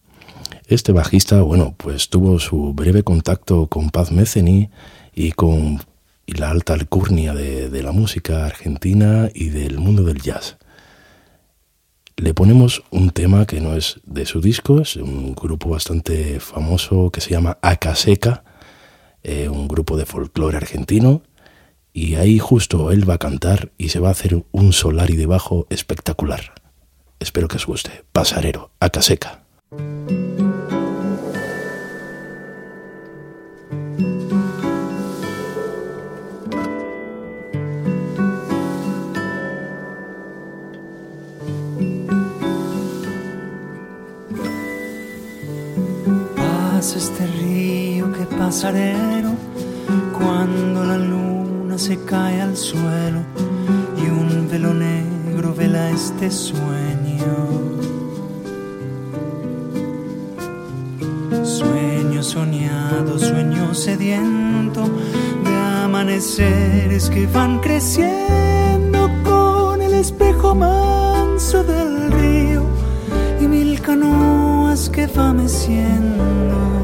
Este 0.67 0.91
bajista, 0.91 1.41
bueno, 1.41 1.75
pues 1.77 2.09
tuvo 2.09 2.39
su 2.39 2.73
breve 2.73 3.03
contacto 3.03 3.67
con 3.67 3.89
Paz 3.89 4.11
Meceni 4.11 4.69
y 5.13 5.33
con 5.33 5.81
la 6.27 6.49
alta 6.49 6.73
alcurnia 6.73 7.33
de 7.33 7.83
la 7.83 7.91
música 7.91 8.45
argentina 8.45 9.29
y 9.33 9.49
del 9.49 9.79
mundo 9.79 10.03
del 10.03 10.21
jazz 10.21 10.57
le 12.17 12.33
ponemos 12.33 12.83
un 12.91 13.09
tema 13.09 13.45
que 13.45 13.61
no 13.61 13.75
es 13.75 13.99
de 14.05 14.25
su 14.25 14.41
disco, 14.41 14.81
es 14.81 14.95
un 14.95 15.35
grupo 15.35 15.69
bastante 15.69 16.39
famoso 16.39 17.11
que 17.11 17.21
se 17.21 17.31
llama 17.31 17.57
Acaseca, 17.61 18.43
eh, 19.23 19.49
un 19.49 19.67
grupo 19.67 19.97
de 19.97 20.05
folclore 20.05 20.57
argentino, 20.57 21.23
y 21.91 22.15
ahí 22.15 22.39
justo 22.39 22.91
él 22.91 23.09
va 23.09 23.15
a 23.15 23.19
cantar 23.19 23.71
y 23.77 23.89
se 23.89 23.99
va 23.99 24.09
a 24.09 24.11
hacer 24.11 24.43
un 24.51 24.73
solar 24.73 25.09
y 25.11 25.15
debajo 25.15 25.65
espectacular. 25.69 26.53
Espero 27.19 27.47
que 27.47 27.55
os 27.57 27.65
guste. 27.65 28.03
Pasarero, 28.11 28.71
Acaseca. 28.79 29.43
Pasarero 48.45 49.31
cuando 50.15 50.83
la 50.83 50.99
luna 50.99 51.79
se 51.79 51.97
cae 52.05 52.39
al 52.41 52.55
suelo 52.55 53.21
y 53.97 54.05
un 54.07 54.47
velo 54.47 54.71
negro 54.71 55.55
vela 55.55 55.89
este 55.89 56.29
sueño. 56.29 57.33
Sueño 61.43 62.21
soñado, 62.21 63.17
sueño 63.17 63.73
sediento 63.73 64.83
de 65.43 65.55
amaneceres 65.83 67.09
que 67.09 67.25
van 67.25 67.57
creciendo 67.61 69.09
con 69.23 69.81
el 69.81 69.95
espejo 69.95 70.53
manso 70.53 71.63
del 71.63 72.11
río 72.11 72.63
y 73.41 73.47
mil 73.47 73.81
canoas 73.81 74.87
que 74.91 75.07
va 75.07 75.33
meciendo. 75.33 76.74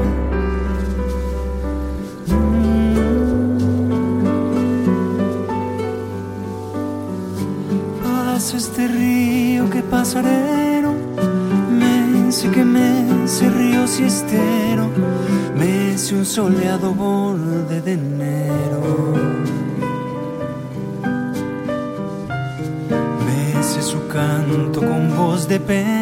Río 10.02 10.10
que 10.10 10.10
pasarero, 10.10 10.94
me 11.70 12.32
que 12.50 12.64
me 12.64 13.28
se 13.28 13.48
río 13.48 13.86
siestero, 13.86 14.90
mece 15.56 16.14
un 16.16 16.24
soleado 16.24 16.92
borde 16.92 17.80
de 17.80 17.92
enero. 17.92 18.80
Mece 23.26 23.82
su 23.82 24.08
canto 24.08 24.80
con 24.80 25.16
voz 25.16 25.46
de 25.46 25.60
pena 25.60 26.01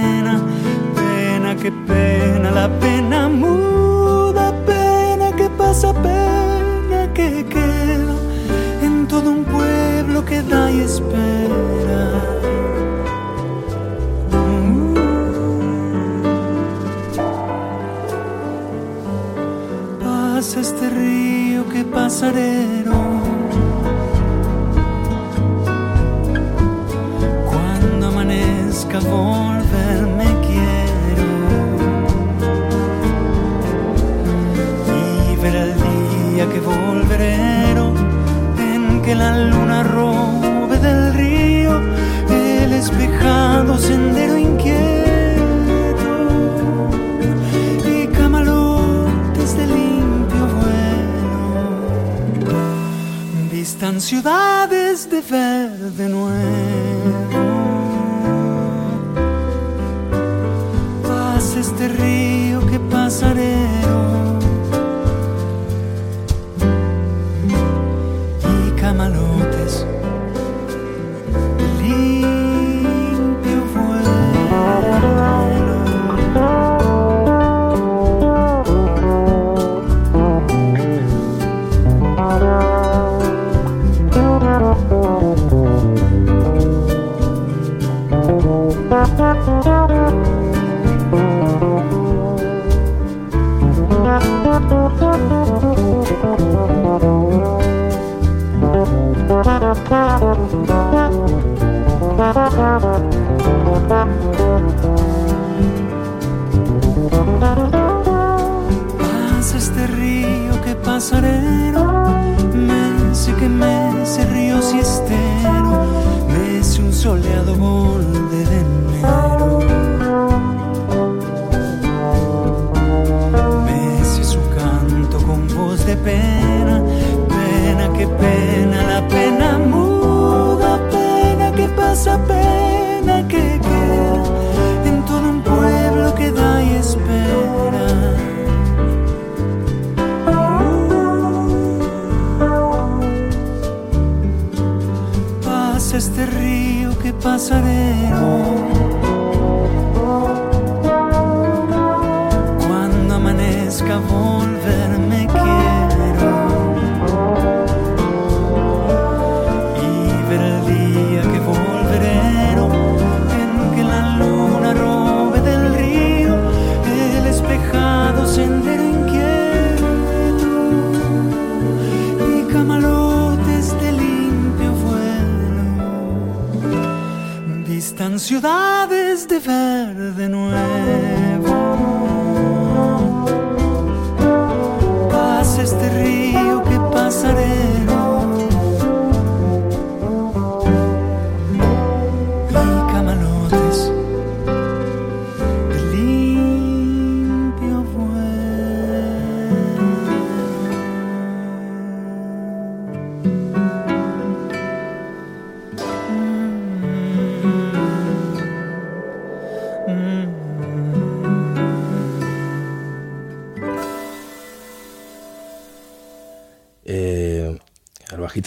ciudades 178.21 179.27
de 179.27 179.39
verde 179.39 180.29
nuevo. 180.29 181.30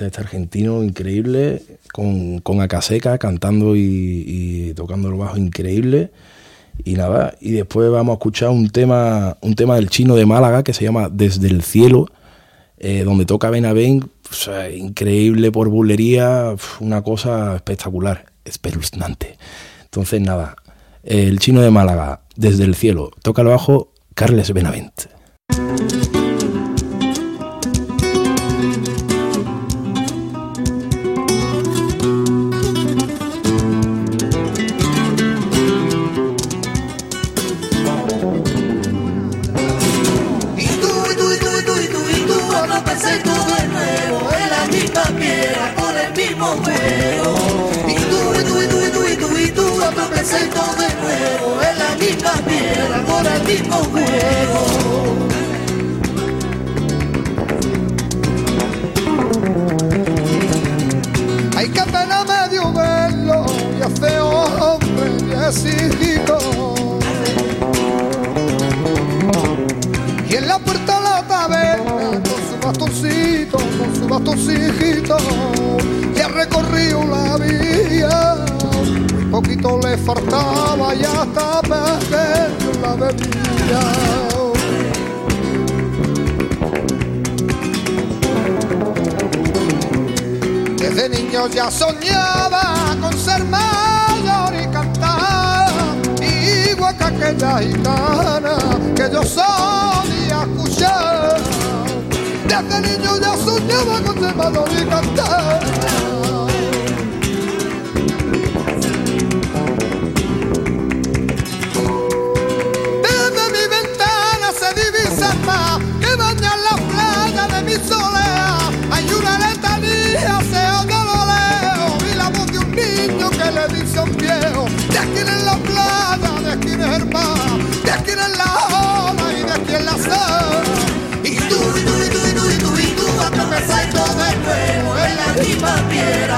Este 0.07 0.21
argentino 0.21 0.83
increíble, 0.83 1.63
con, 1.91 2.39
con 2.39 2.61
Acaseca 2.61 3.17
cantando 3.17 3.75
y, 3.75 4.73
tocando 4.75 5.09
el 5.09 5.15
bajo 5.15 5.37
increíble. 5.37 6.11
Y 6.83 6.95
nada, 6.95 7.35
y 7.39 7.51
después 7.51 7.89
vamos 7.91 8.13
a 8.13 8.15
escuchar 8.15 8.49
un 8.49 8.69
tema, 8.69 9.37
un 9.41 9.55
tema 9.55 9.75
del 9.75 9.89
chino 9.89 10.15
de 10.15 10.25
Málaga 10.25 10.63
que 10.63 10.73
se 10.73 10.83
llama 10.83 11.09
Desde 11.09 11.47
el 11.47 11.61
cielo, 11.61 12.09
eh, 12.79 13.03
donde 13.03 13.25
toca 13.25 13.49
Benavent, 13.49 14.05
increíble 14.75 15.51
por 15.51 15.69
bulería, 15.69 16.55
una 16.79 17.03
cosa 17.03 17.55
espectacular, 17.55 18.25
espeluznante. 18.43 19.37
Entonces 19.83 20.19
nada, 20.21 20.55
el 21.03 21.39
chino 21.39 21.61
de 21.61 21.69
Málaga, 21.69 22.21
Desde 22.35 22.63
el 22.63 22.75
cielo, 22.75 23.11
toca 23.21 23.43
el 23.43 23.49
bajo 23.49 23.91
Carles 24.15 24.51
Benavent. 24.51 25.03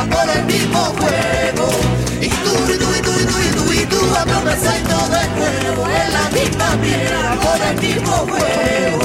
Por 0.10 0.30
el 0.30 0.46
mismo 0.46 0.80
juego. 1.00 1.70
Y 2.22 2.30
tú, 2.30 2.74
y 2.74 2.78
tú, 2.78 2.88
y 2.94 3.02
tú, 3.02 3.12
y 3.20 3.26
tú, 3.26 3.40
y 3.40 3.50
tú, 3.56 3.74
y 3.74 3.86
tú, 3.86 4.00
todo 4.90 5.10
de 5.10 5.28
nuevo 5.36 5.88
en 5.88 6.14
la 6.14 6.30
misma 6.30 6.78
piedra 6.82 7.38
por 7.42 7.62
el 7.62 7.82
mismo 7.82 8.12
juego. 8.12 9.05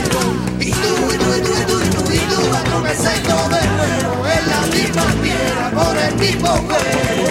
tú, 0.00 0.20
y 0.60 0.70
tú, 0.70 0.90
y 1.12 1.18
tú, 1.18 1.34
y 1.34 1.64
tú, 1.66 1.80
y 1.80 1.88
tú, 1.90 2.12
y 2.12 2.18
tú, 2.18 2.48
cuando 2.50 2.80
me 2.80 2.90
aceito 2.90 3.36
de 3.48 3.62
nuevo, 3.76 4.26
en 4.26 4.48
la 4.48 4.60
misma 4.74 5.06
piedra, 5.22 5.70
por 5.74 5.96
el 5.98 6.14
mismo 6.16 6.56
fuego. 6.56 7.28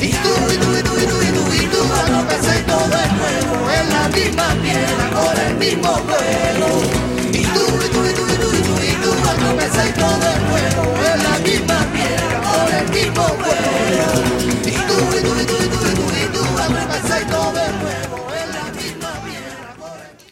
Y 0.00 0.10
tú, 0.10 0.32
y 0.52 0.56
tú, 0.56 0.76
y 0.76 0.82
tú, 0.82 0.92
y 0.98 1.06
tú, 1.06 1.16
y 1.22 1.30
tú, 1.36 1.42
y 1.52 1.66
tú, 1.66 1.80
aceito 2.34 2.76
de 2.94 3.04
nuevo, 3.18 3.70
en 3.70 3.88
la 3.92 4.08
misma 4.08 4.48
piedra, 4.62 5.10
por 5.10 5.38
el 5.38 5.46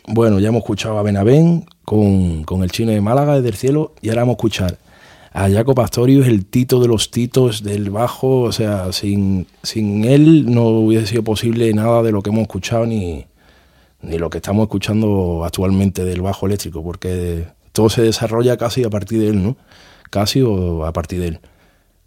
Bueno, 0.06 0.38
ya 0.38 0.48
hemos 0.48 0.60
escuchado 0.60 0.98
a 0.98 1.02
Benavén 1.02 1.66
con, 1.84 2.44
con 2.44 2.62
el 2.62 2.70
chino 2.70 2.92
de 2.92 3.00
Málaga 3.00 3.34
desde 3.34 3.48
el 3.48 3.56
cielo 3.56 3.94
y 4.00 4.10
ahora 4.10 4.22
vamos 4.22 4.34
a 4.34 4.36
escuchar 4.36 4.78
a 5.32 5.50
Jaco 5.50 5.74
Pastorio, 5.74 6.22
es 6.22 6.28
el 6.28 6.46
tito 6.46 6.78
de 6.78 6.86
los 6.86 7.10
titos 7.10 7.64
del 7.64 7.90
bajo, 7.90 8.42
o 8.42 8.52
sea, 8.52 8.92
sin, 8.92 9.48
sin 9.64 10.04
él 10.04 10.46
no 10.46 10.66
hubiese 10.68 11.08
sido 11.08 11.24
posible 11.24 11.72
nada 11.74 12.04
de 12.04 12.12
lo 12.12 12.22
que 12.22 12.30
hemos 12.30 12.42
escuchado 12.42 12.86
ni, 12.86 13.26
ni 14.00 14.18
lo 14.18 14.30
que 14.30 14.38
estamos 14.38 14.62
escuchando 14.62 15.42
actualmente 15.44 16.04
del 16.04 16.22
bajo 16.22 16.46
eléctrico, 16.46 16.84
porque 16.84 17.48
todo 17.72 17.88
se 17.88 18.02
desarrolla 18.02 18.56
casi 18.56 18.84
a 18.84 18.90
partir 18.90 19.18
de 19.18 19.30
él, 19.30 19.42
¿no? 19.42 19.56
Casi 20.10 20.42
o 20.42 20.86
a 20.86 20.92
partir 20.92 21.20
de 21.20 21.26
él. 21.26 21.40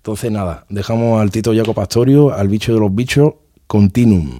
Entonces, 0.07 0.31
nada, 0.31 0.65
dejamos 0.69 1.21
al 1.21 1.31
Tito 1.31 1.53
Jaco 1.53 1.73
Pastorio, 1.73 2.33
al 2.33 2.47
bicho 2.47 2.73
de 2.73 2.79
los 2.79 2.95
bichos, 2.95 3.33
Continuum. 3.67 4.39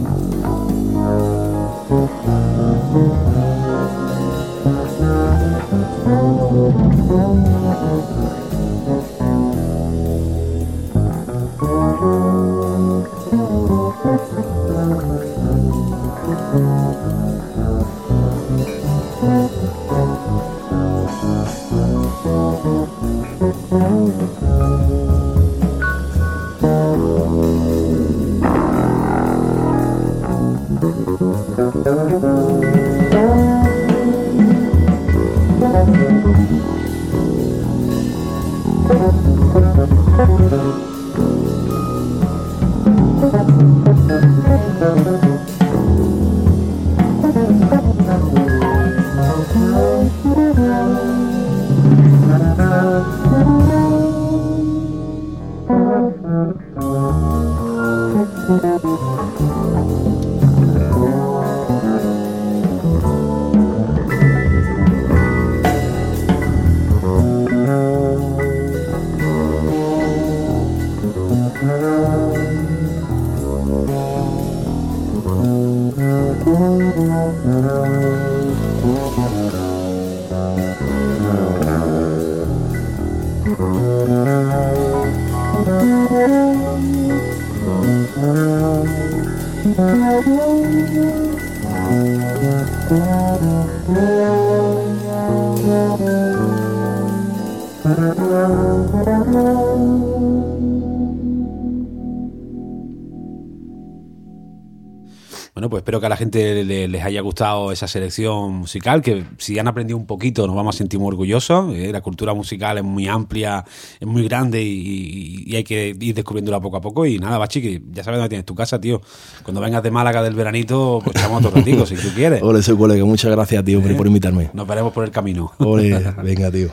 espero 105.91 105.99
que 105.99 106.05
a 106.05 106.09
la 106.09 106.15
gente 106.15 106.63
le- 106.63 106.87
les 106.87 107.03
haya 107.03 107.19
gustado 107.19 107.69
esa 107.69 107.85
selección 107.85 108.53
musical, 108.53 109.01
que 109.01 109.25
si 109.37 109.59
han 109.59 109.67
aprendido 109.67 109.97
un 109.97 110.05
poquito 110.05 110.47
nos 110.47 110.55
vamos 110.55 110.73
a 110.73 110.77
sentir 110.77 111.01
muy 111.01 111.09
orgullosos. 111.09 111.75
eh, 111.75 111.89
La 111.91 111.99
cultura 111.99 112.33
musical 112.33 112.77
es 112.77 112.83
muy 112.85 113.09
amplia, 113.09 113.65
es 113.99 114.07
muy 114.07 114.23
grande 114.23 114.63
y, 114.63 114.69
y- 114.69 115.43
y 115.47 115.55
hay 115.57 115.65
que 115.65 115.93
ir 115.99 116.15
descubriéndola 116.15 116.61
poco 116.61 116.77
a 116.77 116.81
poco. 116.81 117.05
Y 117.05 117.19
nada, 117.19 117.37
Bachi, 117.37 117.61
que 117.61 117.81
ya 117.91 118.05
sabes 118.05 118.19
dónde 118.19 118.29
tienes 118.29 118.45
tu 118.45 118.55
casa, 118.55 118.79
tío. 118.79 119.01
Cuando 119.43 119.59
vengas 119.59 119.83
de 119.83 119.91
Málaga 119.91 120.23
del 120.23 120.33
veranito, 120.33 121.01
pues 121.03 121.13
echamos 121.17 121.43
otro 121.43 121.59
ratico, 121.59 121.85
si 121.85 121.95
tú 121.95 122.07
quieres. 122.15 122.41
Ole, 122.41 122.63
soy 122.63 122.77
colega, 122.77 123.03
muchas 123.03 123.29
gracias, 123.31 123.61
tío, 123.65 123.79
hombre, 123.79 123.93
por 123.95 124.07
invitarme. 124.07 124.49
Nos 124.53 124.65
veremos 124.65 124.93
por 124.93 125.03
el 125.03 125.11
camino. 125.11 125.51
Ole, 125.57 125.89
venga, 126.23 126.49
tío. 126.51 126.69